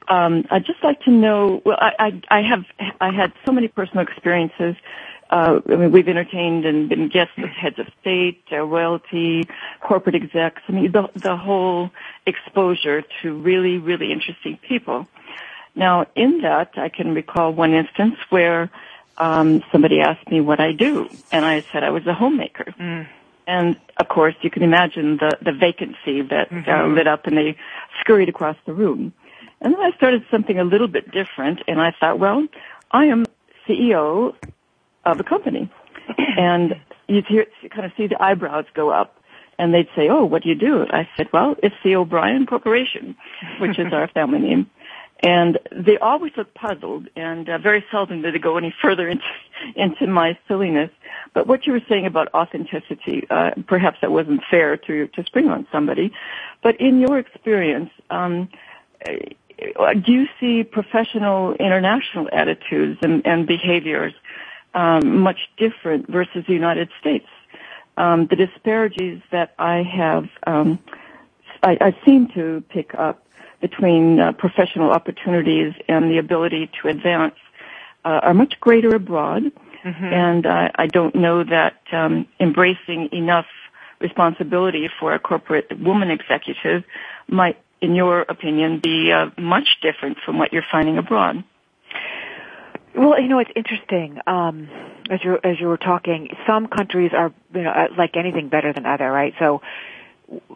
[0.08, 1.62] Um, I'd just like to know.
[1.66, 2.64] Well, I, I, I have
[3.02, 4.76] I had so many personal experiences.
[5.30, 9.44] Uh, I mean, we've entertained and been guests of heads of state, uh, royalty,
[9.82, 10.62] corporate execs.
[10.70, 11.92] I mean, the the whole
[12.26, 15.08] exposure to really, really interesting people.
[15.78, 18.72] Now, in that, I can recall one instance where
[19.18, 22.74] um, somebody asked me what I do, and I said I was a homemaker.
[22.80, 23.08] Mm.
[23.46, 26.70] And of course, you can imagine the the vacancy that uh, mm-hmm.
[26.70, 27.56] uh, lit up, and they
[28.02, 29.14] scurried across the room.
[29.62, 32.48] And then I started something a little bit different, and I thought, well,
[32.92, 33.26] I am
[33.68, 34.36] CEO
[35.06, 35.70] of a company,
[36.38, 36.76] and
[37.08, 39.14] you'd hear, you kind of see the eyebrows go up.
[39.60, 43.16] And they'd say, "Oh, what do you do?" I said, "Well, it's the O'Brien Corporation,
[43.60, 44.70] which is our family name."
[45.24, 49.24] And they always look puzzled, and uh, very seldom do they go any further into
[49.76, 50.92] into my silliness.
[51.34, 55.50] But what you were saying about authenticity, uh, perhaps that wasn't fair to to spring
[55.50, 56.14] on somebody,
[56.62, 58.50] but in your experience, um,
[59.06, 64.14] do you see professional international attitudes and, and behaviors
[64.74, 67.28] um, much different versus the United States?
[67.98, 70.78] Um, the disparities that I have, um,
[71.64, 73.27] I, I, seem to pick up
[73.62, 77.36] between uh, professional opportunities and the ability to advance
[78.06, 79.44] uh, are much greater abroad.
[79.84, 80.06] Mm-hmm.
[80.06, 83.46] And uh, I don't know that um, embracing enough
[84.00, 86.84] responsibility for a corporate woman executive
[87.28, 91.44] might, in your opinion, be uh, much different from what you're finding abroad.
[92.96, 94.20] Well, you know, it's interesting.
[94.26, 94.70] Um,
[95.10, 98.74] as you as you were talking, some countries are, you know, uh, like anything better
[98.74, 99.34] than other, right?
[99.38, 99.62] So,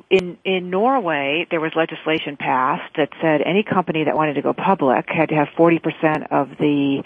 [0.10, 4.54] in in Norway, there was legislation passed that said any company that wanted to go
[4.54, 7.04] public had to have 40% of the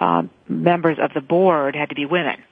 [0.00, 2.42] um, members of the board had to be women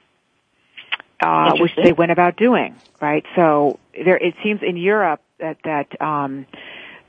[1.23, 3.25] uh, which they went about doing, right?
[3.37, 6.47] So there, it seems in Europe that that um,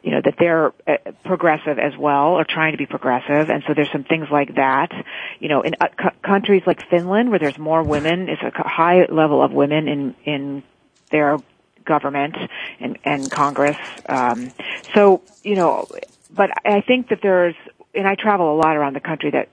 [0.03, 3.73] you know that they're uh, progressive as well, or trying to be progressive, and so
[3.73, 4.91] there's some things like that.
[5.39, 5.87] You know, in uh,
[6.23, 10.63] countries like Finland, where there's more women, it's a high level of women in in
[11.09, 11.37] their
[11.85, 12.35] government
[12.79, 13.77] and and Congress.
[14.07, 14.51] Um,
[14.93, 15.87] so you know,
[16.33, 17.55] but I think that there's,
[17.93, 19.49] and I travel a lot around the country that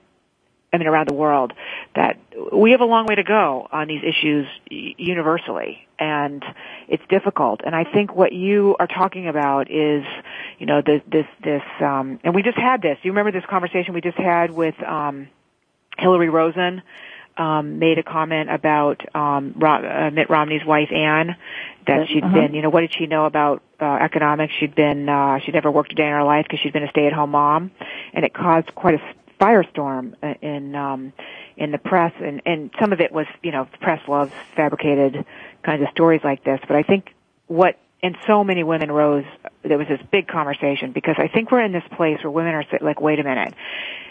[0.71, 1.53] I mean, around the world,
[1.95, 2.19] that
[2.53, 6.45] we have a long way to go on these issues universally, and
[6.87, 7.61] it's difficult.
[7.65, 10.03] And I think what you are talking about is,
[10.59, 12.99] you know, this, this, this, um, and we just had this.
[13.01, 15.27] You remember this conversation we just had with um,
[15.97, 16.83] Hillary Rosen?
[17.39, 21.37] Um, made a comment about um, uh, Mitt Romney's wife Ann,
[21.87, 22.33] that she'd uh-huh.
[22.33, 24.53] been, you know, what did she know about uh, economics?
[24.59, 26.89] She'd been, uh, she'd never worked a day in her life because she'd been a
[26.89, 27.71] stay-at-home mom,
[28.13, 29.01] and it caused quite a
[29.39, 31.13] firestorm in um
[31.55, 35.25] in the press and and some of it was you know the press loves fabricated
[35.63, 37.15] kinds of stories like this but i think
[37.47, 39.25] what and so many women rose
[39.63, 42.63] there was this big conversation because i think we're in this place where women are
[42.81, 43.53] like wait a minute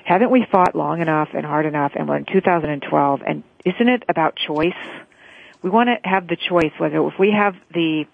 [0.04, 4.02] haven't we fought long enough and hard enough and we're in 2012 and isn't it
[4.08, 4.72] about choice
[5.62, 8.04] we want to have the choice whether if we have the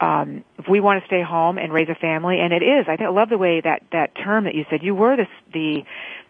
[0.00, 2.96] um, if we want to stay home and raise a family, and it is, I,
[2.96, 4.82] think, I love the way that that term that you said.
[4.82, 5.84] You were the the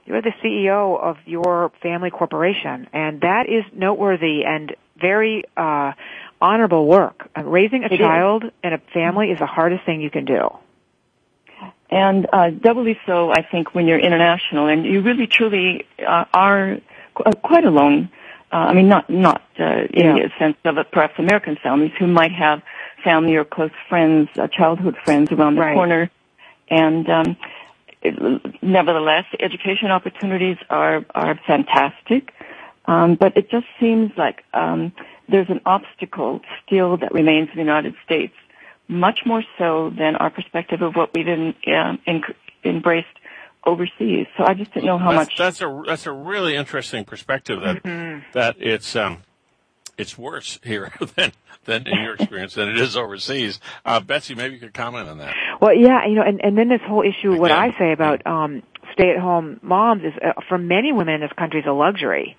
[0.07, 5.93] you're the CEO of your family corporation, and that is noteworthy and very uh,
[6.41, 7.29] honorable work.
[7.37, 8.51] Uh, raising a it child is.
[8.63, 10.49] and a family is the hardest thing you can do.
[11.91, 16.79] And uh, doubly so, I think, when you're international, and you really truly uh, are
[17.15, 18.11] qu- uh, quite alone.
[18.53, 20.15] Uh, I mean, not not uh, in yeah.
[20.15, 22.63] the sense of perhaps American families who might have
[23.03, 25.75] family or close friends, childhood friends around the right.
[25.75, 26.11] corner,
[26.69, 27.37] and um,
[28.61, 32.33] nevertheless, education opportunities are are fantastic,
[32.85, 34.93] um, but it just seems like um,
[35.29, 38.35] there's an obstacle still that remains in the United States,
[38.89, 42.23] much more so than our perspective of what we've in, uh, in,
[42.65, 43.07] embraced
[43.65, 44.27] overseas.
[44.37, 45.37] So I just didn't know how that's, much.
[45.37, 48.21] That's a that's a really interesting perspective that mm-hmm.
[48.33, 49.23] that it's um,
[49.99, 51.33] it's worse here than
[51.65, 53.61] than in your experience than it is overseas.
[53.85, 55.35] Uh, Betsy, maybe you could comment on that.
[55.61, 58.63] Well, yeah, you know, and, and then this whole issue, what I say about um,
[58.95, 62.37] stay-at-home moms is, uh, for many women in this country, is a luxury.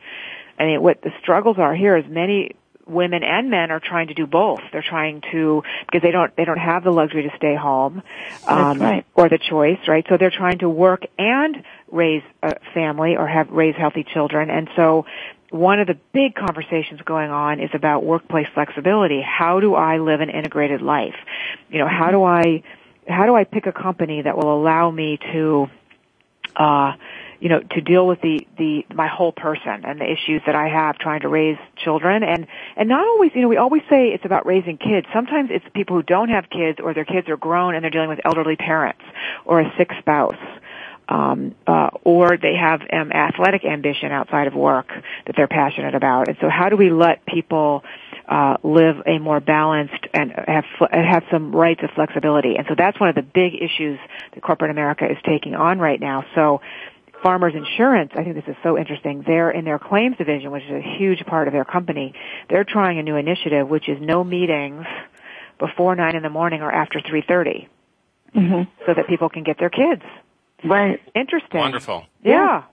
[0.58, 2.56] I mean, what the struggles are here is many
[2.90, 4.62] women and men are trying to do both.
[4.72, 8.02] They're trying to because they don't they don't have the luxury to stay home,
[8.48, 9.06] um, right.
[9.16, 10.06] or the choice, right?
[10.10, 14.70] So they're trying to work and raise a family or have raise healthy children, and
[14.76, 15.06] so
[15.52, 19.22] one of the big conversations going on is about workplace flexibility.
[19.22, 21.16] How do I live an integrated life?
[21.70, 22.64] You know, how do I,
[23.08, 25.68] how do I pick a company that will allow me to,
[26.56, 26.94] uh,
[27.40, 30.68] you know, to deal with the, the, my whole person and the issues that I
[30.68, 34.26] have trying to raise children and, and not always, you know, we always say it's
[34.26, 35.08] about raising kids.
[35.14, 38.10] Sometimes it's people who don't have kids or their kids are grown and they're dealing
[38.10, 39.02] with elderly parents
[39.46, 40.36] or a sick spouse
[41.10, 44.90] um, uh, or they have um, athletic ambition outside of work
[45.26, 46.28] that they're passionate about.
[46.28, 47.84] And so, how do we let people
[48.28, 52.56] uh, live a more balanced and have have some rights of flexibility?
[52.58, 54.00] And so, that's one of the big issues
[54.34, 56.26] that corporate America is taking on right now.
[56.36, 56.62] So.
[57.24, 59.24] Farmers Insurance, I think this is so interesting.
[59.26, 62.14] They're in their claims division, which is a huge part of their company.
[62.50, 64.86] They're trying a new initiative, which is no meetings
[65.60, 67.68] before nine in the morning or after three thirty,
[68.36, 68.70] mm-hmm.
[68.86, 70.04] so that people can get their kids
[70.64, 71.00] Right.
[71.16, 71.60] Interesting.
[71.60, 72.06] Wonderful.
[72.24, 72.64] Yeah.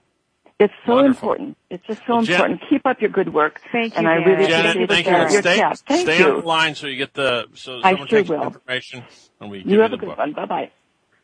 [0.59, 1.33] It's so Wonderful.
[1.33, 1.57] important.
[1.69, 2.61] It's just so well, important.
[2.69, 3.61] Keep up your good work.
[3.71, 3.99] Thank you.
[3.99, 5.11] And I really Janet, thank you.
[5.11, 6.33] Your stay, Thank stay you.
[6.33, 8.43] on the line so you get the so I someone sure takes will.
[8.43, 9.03] information
[9.39, 10.17] and we give you you have the a good book.
[10.17, 10.33] one.
[10.33, 10.71] Bye bye.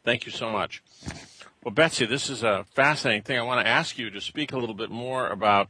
[0.04, 0.84] Thank you so much.
[1.64, 3.40] Well, Betsy, this is a fascinating thing.
[3.40, 5.70] I want to ask you to speak a little bit more about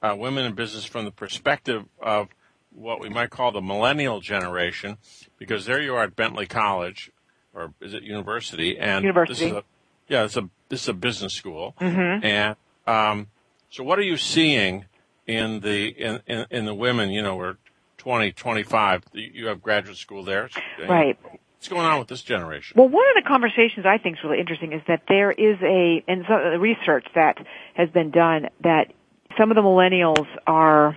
[0.00, 2.28] uh, women in business from the perspective of
[2.70, 4.98] what we might call the millennial generation,
[5.36, 7.10] because there you are at Bentley College,
[7.52, 8.78] or is it university?
[8.78, 9.46] And University.
[9.46, 9.64] This is a,
[10.06, 12.24] Yeah, it's a this is a business school, Mm-hmm.
[12.24, 12.56] and
[12.86, 13.26] um,
[13.70, 14.84] so what are you seeing
[15.26, 17.10] in the in, in, in the women?
[17.10, 17.56] You know, we're
[17.96, 19.02] 20, 25.
[19.12, 20.48] You have graduate school there,
[20.88, 21.18] Right.
[21.58, 22.76] What's going on with this generation?
[22.78, 26.04] Well, one of the conversations I think is really interesting is that there is a,
[26.06, 27.36] and some the research that
[27.74, 28.92] has been done that
[29.36, 30.96] some of the millennials are,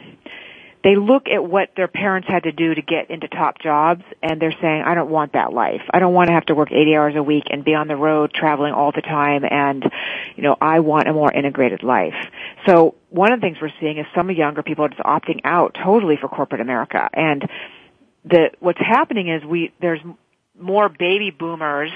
[0.84, 4.40] they look at what their parents had to do to get into top jobs and
[4.40, 5.82] they're saying, I don't want that life.
[5.92, 7.96] I don't want to have to work 80 hours a week and be on the
[7.96, 9.84] road traveling all the time and,
[10.36, 12.14] you know, I want a more integrated life.
[12.68, 15.76] So one of the things we're seeing is some younger people are just opting out
[15.84, 17.50] totally for corporate America and
[18.24, 20.02] the, what's happening is we, there's
[20.60, 21.92] more baby boomers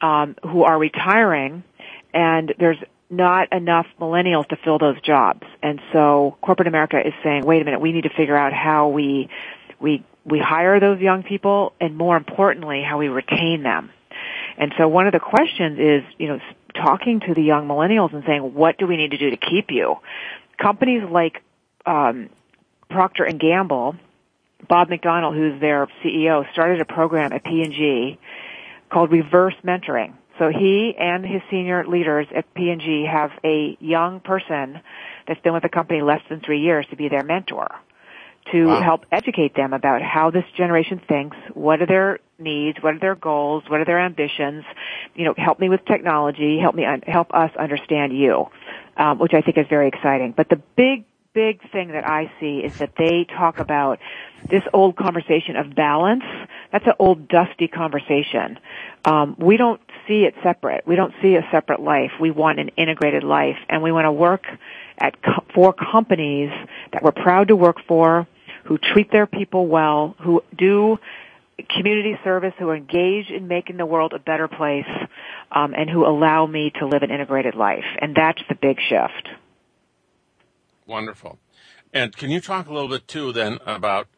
[0.00, 1.64] um, who are retiring,
[2.12, 2.78] and there's
[3.10, 5.46] not enough millennials to fill those jobs.
[5.62, 8.88] And so corporate America is saying, wait a minute, we need to figure out how
[8.88, 9.28] we
[9.78, 13.90] we we hire those young people, and more importantly, how we retain them.
[14.56, 16.40] And so one of the questions is, you know,
[16.74, 19.70] talking to the young millennials and saying, what do we need to do to keep
[19.70, 19.96] you?
[20.58, 21.42] Companies like
[21.84, 22.30] um,
[22.88, 23.96] Procter and Gamble
[24.68, 28.18] Bob McDonald, who's their CEO, started a program at P&G
[28.90, 30.14] called Reverse Mentoring.
[30.38, 34.80] So he and his senior leaders at P&G have a young person
[35.26, 37.68] that's been with the company less than three years to be their mentor
[38.52, 38.82] to Wow.
[38.82, 43.14] help educate them about how this generation thinks, what are their needs, what are their
[43.14, 44.64] goals, what are their ambitions,
[45.14, 48.48] you know, help me with technology, help me, help us understand you,
[48.96, 50.34] um, which I think is very exciting.
[50.36, 51.04] But the big,
[51.34, 53.98] big thing that I see is that they talk about
[54.48, 56.22] this old conversation of balance.
[56.70, 58.58] That's an old dusty conversation.
[59.04, 60.86] Um, we don't see it separate.
[60.86, 62.12] We don't see a separate life.
[62.20, 64.44] We want an integrated life, and we want to work
[64.96, 66.50] at co- for companies
[66.92, 68.28] that we're proud to work for,
[68.64, 70.98] who treat their people well, who do
[71.68, 74.86] community service, who are engaged in making the world a better place,
[75.50, 77.84] um, and who allow me to live an integrated life.
[77.98, 79.28] And that's the big shift.
[80.86, 81.38] Wonderful.
[81.92, 84.08] And can you talk a little bit too then about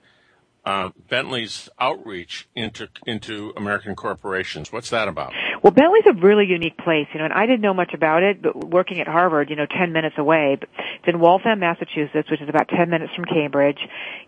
[0.64, 4.72] uh, Bentley's outreach into into American corporations?
[4.72, 5.32] What's that about?
[5.62, 8.42] Well, Bentley's a really unique place, you know, and I didn't know much about it,
[8.42, 10.56] but working at Harvard, you know, 10 minutes away.
[10.58, 13.78] But It's in Waltham, Massachusetts, which is about 10 minutes from Cambridge.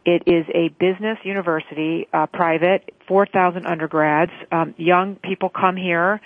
[0.05, 4.33] It is a business university, uh, private, 4,000 undergrads.
[4.53, 6.21] Um, young people come here.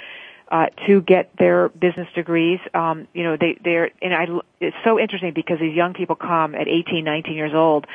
[0.53, 4.27] Uh, to get their business degrees, um, you know, they, they're, and I,
[4.61, 7.87] it's so interesting because these young people come at 18, 19 years old,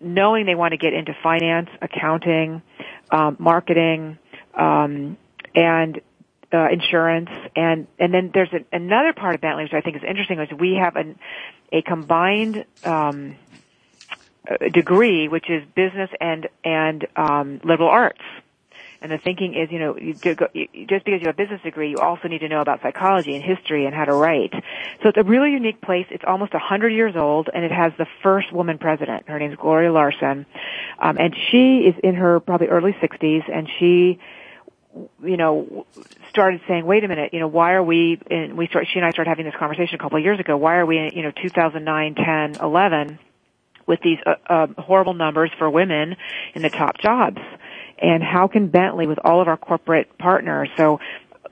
[0.00, 2.62] knowing they want to get into finance, accounting,
[3.10, 4.18] um, marketing,
[4.54, 5.18] um,
[5.54, 6.00] and
[6.52, 10.02] uh, insurance, and and then there's a, another part of Bentley which I think is
[10.02, 11.18] interesting, is we have an,
[11.70, 13.36] a combined um,
[14.50, 18.22] uh, degree, which is business and and um, liberal arts.
[19.02, 21.62] And the thinking is, you know, you go, you, just because you have a business
[21.62, 24.52] degree, you also need to know about psychology and history and how to write.
[25.02, 26.06] So it's a really unique place.
[26.10, 29.26] It's almost a hundred years old, and it has the first woman president.
[29.28, 30.44] Her name is Gloria Larson,
[30.98, 34.18] um, and she is in her probably early 60s, and she
[35.22, 35.86] you know,
[36.30, 39.06] started saying, wait a minute, you know, why are we, and we start, she and
[39.06, 41.22] I started having this conversation a couple of years ago, why are we in, you
[41.22, 43.18] know, 2009, 10, 11
[43.86, 46.16] with these uh, uh, horrible numbers for women
[46.54, 47.38] in the top jobs?
[48.00, 51.00] And how can Bentley, with all of our corporate partners, so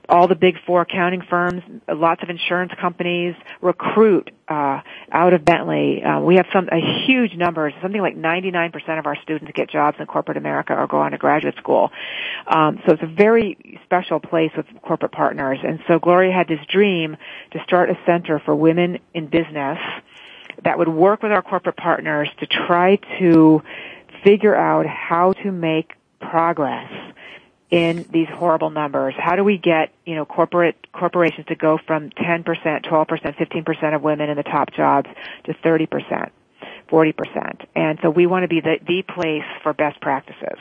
[0.09, 4.81] all the big four accounting firms, lots of insurance companies recruit uh,
[5.11, 6.03] out of Bentley.
[6.03, 9.97] Uh, we have some a huge numbers, something like 99% of our students get jobs
[9.99, 11.91] in corporate America or go on to graduate school.
[12.47, 15.59] Um, so it's a very special place with corporate partners.
[15.63, 17.15] And so Gloria had this dream
[17.51, 19.77] to start a center for women in business
[20.63, 23.61] that would work with our corporate partners to try to
[24.23, 26.91] figure out how to make progress
[27.69, 29.13] in these horrible numbers?
[29.17, 34.01] How do we get, you know, corporate corporations to go from 10%, 12%, 15% of
[34.01, 35.09] women in the top jobs
[35.45, 36.29] to 30%,
[36.89, 37.65] 40%?
[37.75, 40.57] And so we want to be the, the place for best practices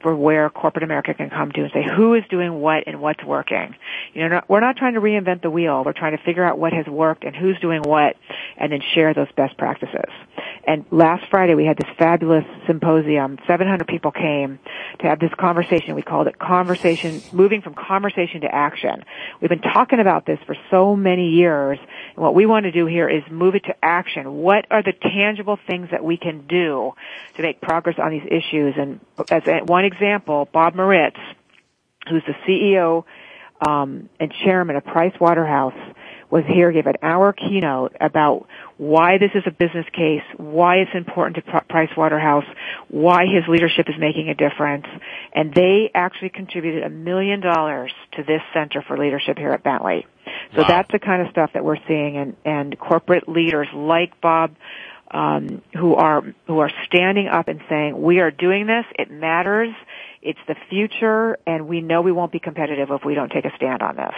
[0.00, 3.22] for where corporate America can come to and say who is doing what and what's
[3.24, 3.74] working.
[4.14, 5.82] You know, we're not trying to reinvent the wheel.
[5.84, 8.16] We're trying to figure out what has worked and who's doing what
[8.56, 10.10] and then share those best practices.
[10.66, 13.38] And last Friday we had this fabulous symposium.
[13.46, 14.58] 700 people came
[15.00, 15.94] to have this conversation.
[15.94, 19.04] We called it conversation, moving from conversation to action.
[19.40, 21.78] We've been talking about this for so many years.
[22.14, 24.32] And what we want to do here is move it to action.
[24.34, 26.92] What are the tangible things that we can do
[27.36, 28.74] to make progress on these issues?
[28.76, 31.18] And as one example, Bob Moritz,
[32.08, 33.04] who's the CEO
[33.66, 35.74] um, and chairman of Price Waterhouse,
[36.30, 40.90] was here, gave an hour keynote about why this is a business case, why it's
[40.94, 42.44] important to Price Waterhouse,
[42.88, 44.86] why his leadership is making a difference,
[45.32, 50.06] and they actually contributed a million dollars to this Center for Leadership here at Bentley.
[50.54, 50.68] So wow.
[50.68, 54.54] that's the kind of stuff that we're seeing, and, and corporate leaders like Bob,
[55.10, 58.84] um, who are who are standing up and saying, "We are doing this.
[58.98, 59.74] It matters.
[60.20, 63.54] It's the future, and we know we won't be competitive if we don't take a
[63.56, 64.14] stand on this."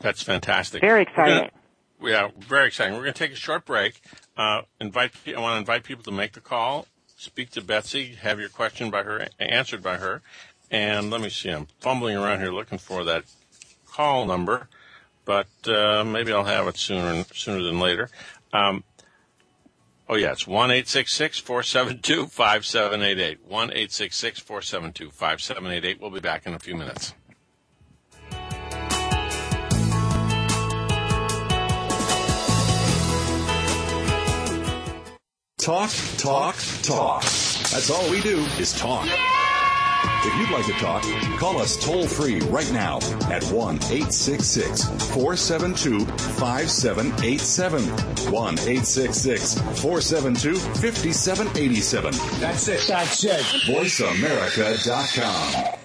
[0.00, 0.80] That's fantastic.
[0.80, 1.50] Very exciting
[2.06, 2.94] yeah, very exciting.
[2.94, 4.00] We're going to take a short break.
[4.36, 6.86] Uh, invite I want to invite people to make the call,
[7.16, 10.22] speak to Betsy, have your question by her answered by her,
[10.70, 11.50] and let me see.
[11.50, 13.24] I'm fumbling around here looking for that
[13.86, 14.68] call number,
[15.24, 18.10] but uh, maybe I'll have it sooner sooner than later.
[18.52, 18.84] Um,
[20.08, 23.44] oh yeah, it's one eight six six four seven two five seven eight eight.
[23.46, 26.00] One eight six six four seven two five seven eight eight.
[26.00, 27.14] We'll be back in a few minutes.
[35.58, 37.22] Talk, talk, talk.
[37.22, 39.08] That's all we do is talk.
[40.24, 41.02] If you'd like to talk,
[41.38, 42.98] call us toll free right now
[43.30, 47.82] at 1 866 472 5787.
[48.32, 52.14] 1 866 472 5787.
[52.40, 52.84] That's it.
[52.88, 53.40] That's it.
[53.66, 55.80] VoiceAmerica.com.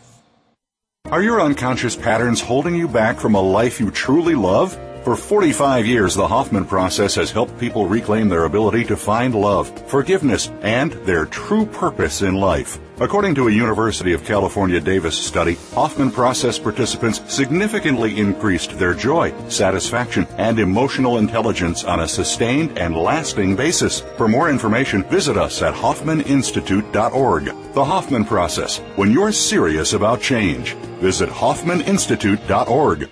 [1.12, 4.78] Are your unconscious patterns holding you back from a life you truly love?
[5.04, 9.90] For 45 years, the Hoffman process has helped people reclaim their ability to find love,
[9.90, 12.78] forgiveness, and their true purpose in life.
[13.02, 19.34] According to a University of California Davis study, Hoffman process participants significantly increased their joy,
[19.48, 24.02] satisfaction, and emotional intelligence on a sustained and lasting basis.
[24.18, 27.46] For more information, visit us at hoffmaninstitute.org.
[27.74, 30.74] The Hoffman process, when you're serious about change.
[31.00, 33.10] Visit hoffmaninstitute.org.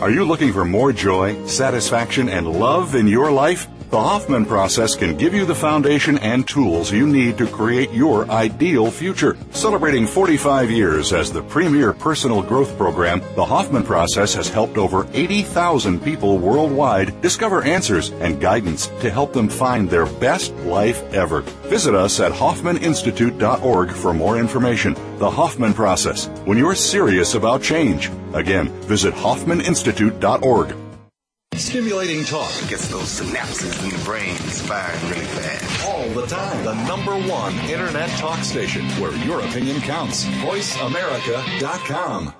[0.00, 3.68] Are you looking for more joy, satisfaction, and love in your life?
[3.94, 8.28] The Hoffman process can give you the foundation and tools you need to create your
[8.28, 9.36] ideal future.
[9.52, 15.06] Celebrating 45 years as the premier personal growth program, the Hoffman process has helped over
[15.12, 21.42] 80,000 people worldwide discover answers and guidance to help them find their best life ever.
[21.70, 24.94] Visit us at hoffmaninstitute.org for more information.
[25.18, 28.10] The Hoffman process, when you're serious about change.
[28.32, 30.83] Again, visit hoffmaninstitute.org.
[31.56, 35.88] Stimulating talk gets those synapses in the brain firing really fast.
[35.88, 36.64] All the time.
[36.64, 40.24] The number one internet talk station where your opinion counts.
[40.24, 42.34] VoiceAmerica.com.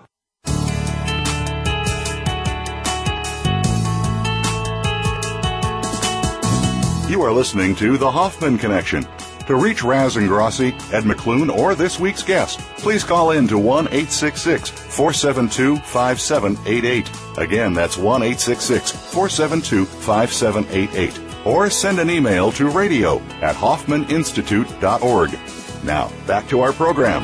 [7.09, 9.07] You are listening to The Hoffman Connection.
[9.47, 13.89] To reach Raz Ingrasci, Ed McClune, or this week's guest, please call in to 1
[13.89, 17.11] 866 472 5788.
[17.37, 21.47] Again, that's 1 866 472 5788.
[21.47, 25.39] Or send an email to radio at hoffmaninstitute.org.
[25.85, 27.23] Now, back to our program.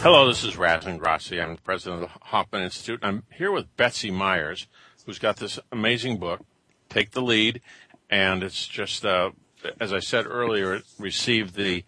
[0.00, 1.42] Hello, this is Raz Ingrasci.
[1.42, 3.00] I'm the president of the Hoffman Institute.
[3.02, 4.66] I'm here with Betsy Myers,
[5.04, 6.40] who's got this amazing book,
[6.88, 7.60] Take the Lead,
[8.08, 9.32] and it's just uh,
[9.80, 11.84] as I said earlier, it received the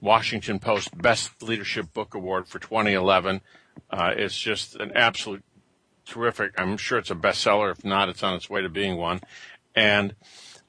[0.00, 3.40] Washington Post Best Leadership Book Award for 2011.
[3.90, 5.44] Uh, it's just an absolute
[6.06, 6.52] terrific.
[6.58, 7.70] I'm sure it's a bestseller.
[7.70, 9.20] If not, it's on its way to being one.
[9.74, 10.14] And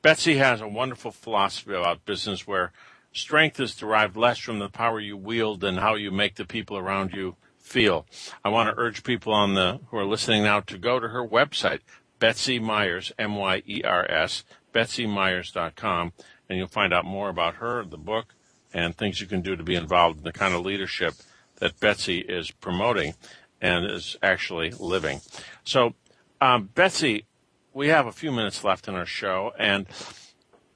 [0.01, 2.71] Betsy has a wonderful philosophy about business where
[3.11, 6.77] strength is derived less from the power you wield than how you make the people
[6.77, 8.05] around you feel.
[8.43, 11.25] I want to urge people on the who are listening now to go to her
[11.25, 11.79] website,
[12.19, 14.43] Betsy Myers, M-Y-E-R-S,
[14.73, 16.13] betsymyers.com,
[16.49, 18.33] and you'll find out more about her, the book,
[18.73, 21.13] and things you can do to be involved in the kind of leadership
[21.59, 23.13] that Betsy is promoting
[23.61, 25.21] and is actually living.
[25.63, 25.93] So,
[26.41, 27.25] um, Betsy,
[27.73, 29.85] we have a few minutes left in our show, and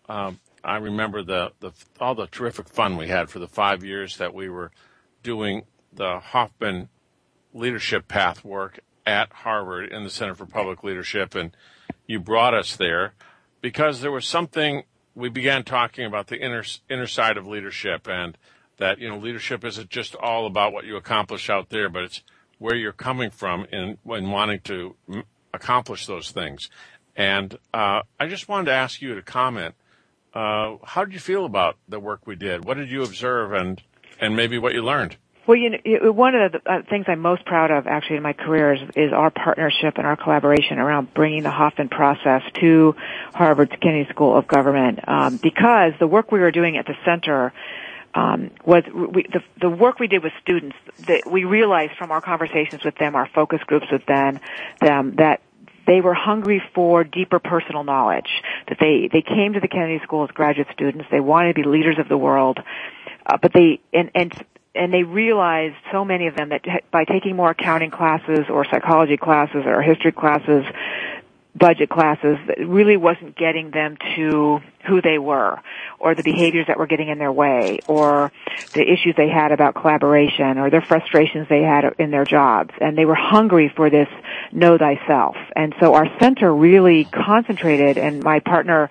[0.09, 4.17] um, I remember the, the all the terrific fun we had for the five years
[4.17, 4.71] that we were
[5.23, 6.89] doing the Hoffman
[7.53, 11.55] leadership path work at Harvard in the Center for Public Leadership, and
[12.07, 13.13] you brought us there
[13.61, 14.83] because there was something
[15.15, 18.37] we began talking about the inner inner side of leadership and
[18.77, 22.23] that you know leadership isn't just all about what you accomplish out there, but it's
[22.59, 24.95] where you're coming from in when wanting to
[25.53, 26.69] accomplish those things.
[27.15, 29.75] And uh, I just wanted to ask you to comment.
[30.33, 32.65] Uh, how did you feel about the work we did?
[32.65, 33.81] What did you observe, and
[34.19, 35.17] and maybe what you learned?
[35.45, 38.31] Well, you know, one of the uh, things I'm most proud of actually in my
[38.31, 42.95] career is, is, our partnership and our collaboration around bringing the Hoffman process to
[43.33, 44.99] Harvard's Kennedy School of Government.
[45.05, 47.51] Um, because the work we were doing at the center
[48.15, 50.77] um, was we, the, the work we did with students
[51.07, 54.39] that we realized from our conversations with them, our focus groups with them,
[54.79, 55.41] them that
[55.85, 58.29] they were hungry for deeper personal knowledge.
[58.69, 61.05] That they they came to the Kennedy School as graduate students.
[61.11, 62.59] They wanted to be leaders of the world,
[63.25, 67.35] uh, but they and and and they realized so many of them that by taking
[67.35, 70.65] more accounting classes or psychology classes or history classes
[71.55, 75.61] budget classes that really wasn't getting them to who they were
[75.99, 78.31] or the behaviors that were getting in their way or
[78.73, 82.71] the issues they had about collaboration or their frustrations they had in their jobs.
[82.81, 84.09] And they were hungry for this
[84.51, 85.35] know thyself.
[85.55, 88.89] And so our center really concentrated and my partner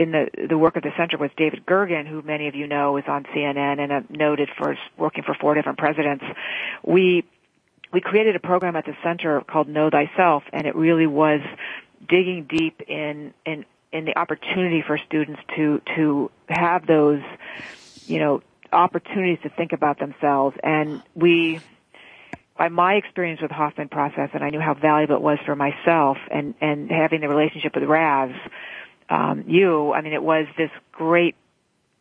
[0.00, 2.96] in the the work of the center was David Gergen, who many of you know
[2.96, 6.24] is on CNN and uh, noted for working for four different presidents.
[6.82, 7.24] We
[7.92, 11.40] we created a program at the center called Know Thyself, and it really was
[12.08, 17.20] digging deep in in in the opportunity for students to to have those
[18.06, 18.42] you know
[18.72, 21.60] opportunities to think about themselves and we
[22.56, 26.16] by my experience with Hoffman process and I knew how valuable it was for myself
[26.30, 28.30] and and having the relationship with Raz
[29.10, 31.34] um you I mean it was this great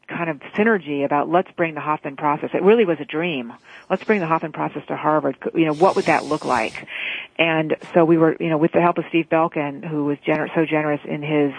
[0.10, 2.50] kind of synergy about let's bring the Hoffman process.
[2.54, 3.54] It really was a dream.
[3.90, 5.38] Let's bring the Hoffman process to Harvard.
[5.54, 6.88] You know, what would that look like?
[7.38, 10.54] And so we were, you know, with the help of Steve Belkin, who was gener-
[10.54, 11.54] so generous in his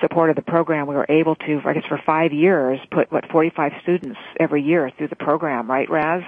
[0.00, 3.30] support of the program, we were able to, I guess for five years, put, what,
[3.30, 6.22] 45 students every year through the program, right, Raz?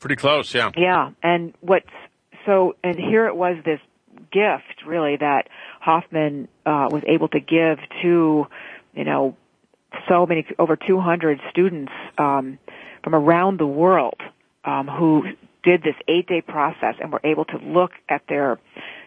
[0.00, 0.70] Pretty close, yeah.
[0.76, 1.10] Yeah.
[1.22, 1.90] And what's,
[2.46, 3.80] so, and here it was this
[4.32, 5.48] gift, really, that
[5.80, 8.46] Hoffman, uh, was able to give to,
[8.94, 9.36] you know,
[10.08, 12.58] so many, over 200 students um,
[13.02, 14.20] from around the world
[14.64, 15.24] um, who
[15.62, 18.58] did this eight-day process and were able to look at their,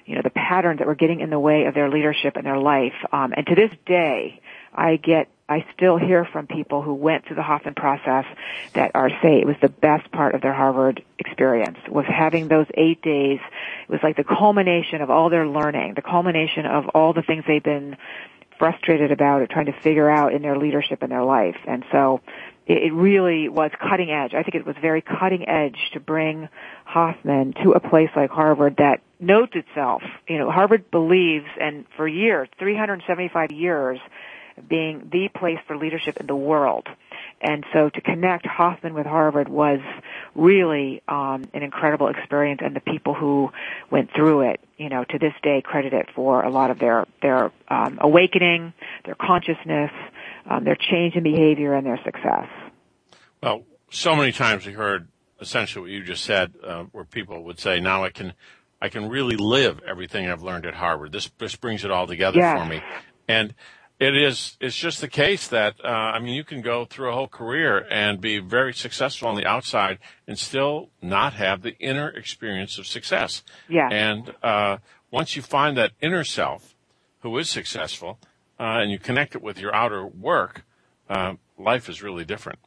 [0.06, 2.58] you know, the patterns that were getting in the way of their leadership and their
[2.58, 2.94] life.
[3.12, 4.42] Um, and to this day,
[4.74, 8.26] I get, I still hear from people who went through the Hoffman process
[8.74, 12.68] that are say it was the best part of their Harvard experience was having those
[12.76, 13.40] eight days.
[13.88, 17.46] It was like the culmination of all their learning, the culmination of all the things
[17.48, 17.98] they've been
[18.60, 21.58] frustrated about or trying to figure out in their leadership in their life.
[21.66, 22.22] And so
[22.68, 24.36] it, really was cutting edge.
[24.36, 26.50] I think it was very cutting edge to bring
[26.86, 30.04] Hoffman to a place like Harvard that notes itself.
[30.28, 34.00] You know, Harvard believes, and for years, 375 years,
[34.68, 36.88] being the place for leadership in the world.
[37.42, 39.80] And so to connect Hoffman with Harvard was
[40.36, 43.50] really um, an incredible experience, and the people who
[43.90, 47.06] went through it, you know, to this day credit it for a lot of their
[47.22, 48.74] their um, awakening,
[49.06, 49.92] their consciousness,
[50.50, 52.48] um, their change in behavior, and their success.
[53.42, 55.08] Well, so many times we heard
[55.40, 58.34] essentially what you just said, uh, where people would say, "Now I can."
[58.82, 61.12] I can really live everything I've learned at Harvard.
[61.12, 62.58] This this brings it all together yes.
[62.58, 62.82] for me,
[63.28, 63.54] and
[64.00, 64.58] it is.
[64.62, 67.86] It's just the case that uh, I mean, you can go through a whole career
[67.90, 72.88] and be very successful on the outside and still not have the inner experience of
[72.88, 73.44] success.
[73.68, 73.90] Yeah.
[73.92, 74.78] And uh,
[75.12, 76.76] once you find that inner self,
[77.22, 78.20] who is successful,
[78.60, 80.64] uh, and you connect it with your outer work,
[81.10, 82.60] uh, life is really different.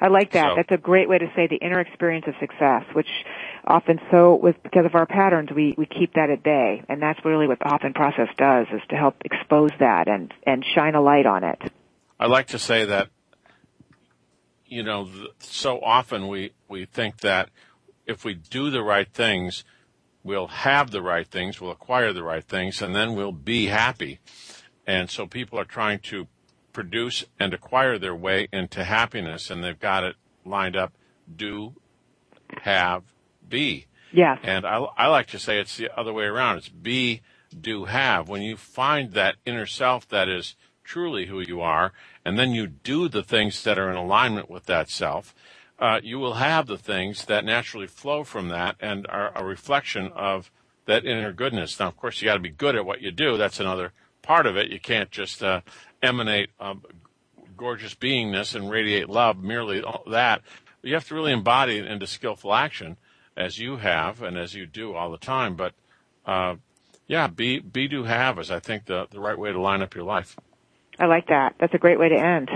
[0.00, 0.50] I like that.
[0.50, 3.08] So, That's a great way to say the inner experience of success, which
[3.66, 7.24] often so with because of our patterns we we keep that at bay, and that's
[7.24, 11.00] really what the Hoffman process does is to help expose that and and shine a
[11.00, 11.60] light on it.
[12.18, 13.08] I like to say that
[14.66, 15.08] you know
[15.38, 17.50] so often we we think that
[18.06, 19.64] if we do the right things,
[20.22, 24.20] we'll have the right things, we'll acquire the right things, and then we'll be happy.
[24.86, 26.26] And so people are trying to
[26.72, 30.92] produce and acquire their way into happiness, and they've got it lined up
[31.34, 31.74] do,
[32.62, 33.04] have,
[33.52, 33.86] be.
[34.12, 34.40] Yes.
[34.42, 36.58] And I, I like to say it's the other way around.
[36.58, 37.20] It's be,
[37.58, 38.28] do, have.
[38.28, 41.92] When you find that inner self that is truly who you are,
[42.24, 45.34] and then you do the things that are in alignment with that self,
[45.78, 50.10] uh, you will have the things that naturally flow from that and are a reflection
[50.14, 50.50] of
[50.86, 51.78] that inner goodness.
[51.78, 53.36] Now, of course, you got to be good at what you do.
[53.36, 53.92] That's another
[54.22, 54.70] part of it.
[54.70, 55.60] You can't just uh,
[56.02, 56.82] emanate um,
[57.56, 60.42] gorgeous beingness and radiate love, merely that.
[60.82, 62.96] You have to really embody it into skillful action,
[63.36, 65.56] as you have and as you do all the time.
[65.56, 65.74] But
[66.26, 66.56] uh,
[67.06, 69.94] yeah, be be do have is I think the the right way to line up
[69.94, 70.36] your life.
[70.98, 71.54] I like that.
[71.58, 72.50] That's a great way to end.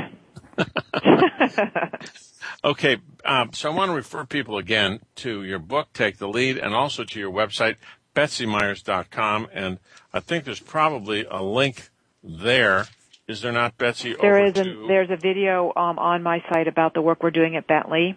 [2.64, 6.56] okay, um, so I want to refer people again to your book, Take the Lead,
[6.58, 7.76] and also to your website,
[8.14, 9.48] betsymyers.com.
[9.52, 9.78] And
[10.12, 11.90] I think there's probably a link
[12.22, 12.86] there
[13.28, 14.14] is there not, Betsy?
[14.20, 14.54] There is.
[14.54, 14.60] To...
[14.60, 18.16] A, there's a video um, on my site about the work we're doing at Bentley.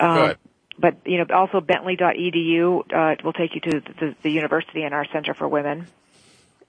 [0.00, 0.38] Um, Good.
[0.78, 5.06] But you know, also bentley.edu uh, will take you to the, the university and our
[5.12, 5.86] Center for Women.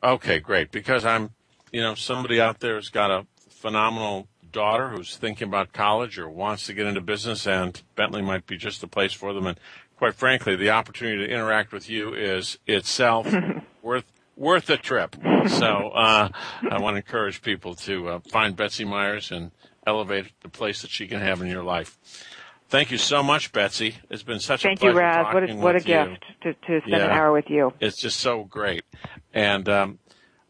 [0.01, 0.72] Okay, great.
[0.72, 1.32] Because I'm,
[1.72, 6.30] you know, somebody out there has got a phenomenal daughter who's thinking about college or
[6.30, 9.45] wants to get into business, and Bentley might be just the place for them.
[9.45, 9.60] And
[9.97, 13.32] quite frankly, the opportunity to interact with you is itself
[13.82, 14.05] worth
[14.36, 15.18] worth the trip.
[15.47, 16.30] So uh,
[16.72, 19.51] I want to encourage people to uh, find Betsy Myers and
[19.86, 21.97] elevate the place that she can have in your life.
[22.70, 23.95] Thank you so much, Betsy.
[24.11, 25.34] It's been such Thank a pleasure Thank you, Raz.
[25.34, 27.05] What a, what a gift to, to spend Yeah.
[27.05, 27.74] an hour with you.
[27.80, 28.84] It's just so great.
[29.34, 29.99] And um,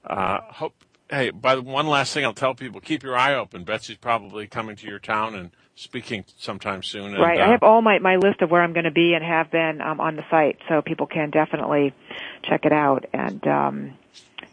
[0.04, 0.74] uh, hope.
[1.10, 3.64] Hey, by the one last thing, I'll tell people: keep your eye open.
[3.64, 7.16] Betsy's probably coming to your town and speaking sometime soon.
[7.16, 7.40] And, Right.
[7.40, 9.50] uh, I have all my, my list of where I'm going to be and have
[9.50, 11.94] been um, on the site, so people can definitely
[12.44, 13.06] check it out.
[13.14, 13.94] And um,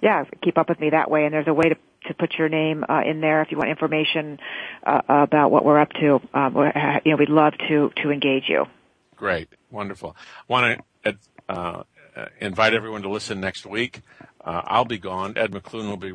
[0.00, 1.24] yeah, keep up with me that way.
[1.24, 1.76] And there's a way to
[2.08, 4.38] to put your name uh, in there if you want information
[4.84, 6.20] uh, about what we're up to.
[6.34, 6.72] Um, we're,
[7.04, 8.66] you know, we'd love to to engage you.
[9.16, 10.16] Great, wonderful.
[10.18, 11.16] I want to
[11.48, 11.82] uh,
[12.16, 14.02] uh, invite everyone to listen next week.
[14.44, 15.34] Uh, I'll be gone.
[15.36, 16.12] Ed McClune will be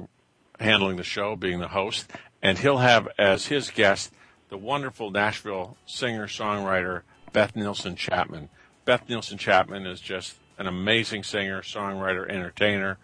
[0.60, 2.12] handling the show, being the host,
[2.42, 4.12] and he'll have as his guest
[4.50, 7.02] the wonderful Nashville singer-songwriter
[7.34, 8.50] Beth Nielsen Chapman.
[8.86, 12.98] Beth Nielsen Chapman is just an amazing singer, songwriter, entertainer,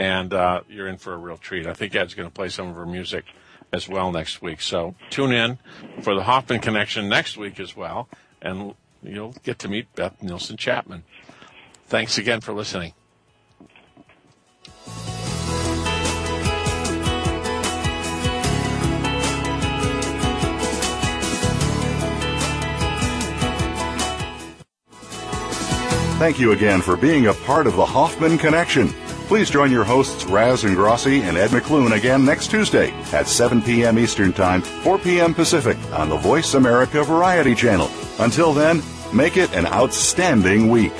[0.00, 1.66] and uh, you're in for a real treat.
[1.66, 3.26] I think Ed's going to play some of her music
[3.70, 4.62] as well next week.
[4.62, 5.58] So tune in
[6.00, 8.08] for the Hoffman Connection next week as well,
[8.40, 11.04] and you'll get to meet Beth Nielsen Chapman.
[11.86, 12.94] Thanks again for listening.
[26.18, 28.94] Thank you again for being a part of the Hoffman Connection.
[29.30, 33.96] Please join your hosts Raz Ingrasci and Ed McClune again next Tuesday at 7 p.m.
[33.96, 35.34] Eastern Time, 4 p.m.
[35.34, 37.88] Pacific on the Voice America Variety Channel.
[38.18, 38.82] Until then,
[39.14, 40.90] make it an outstanding week.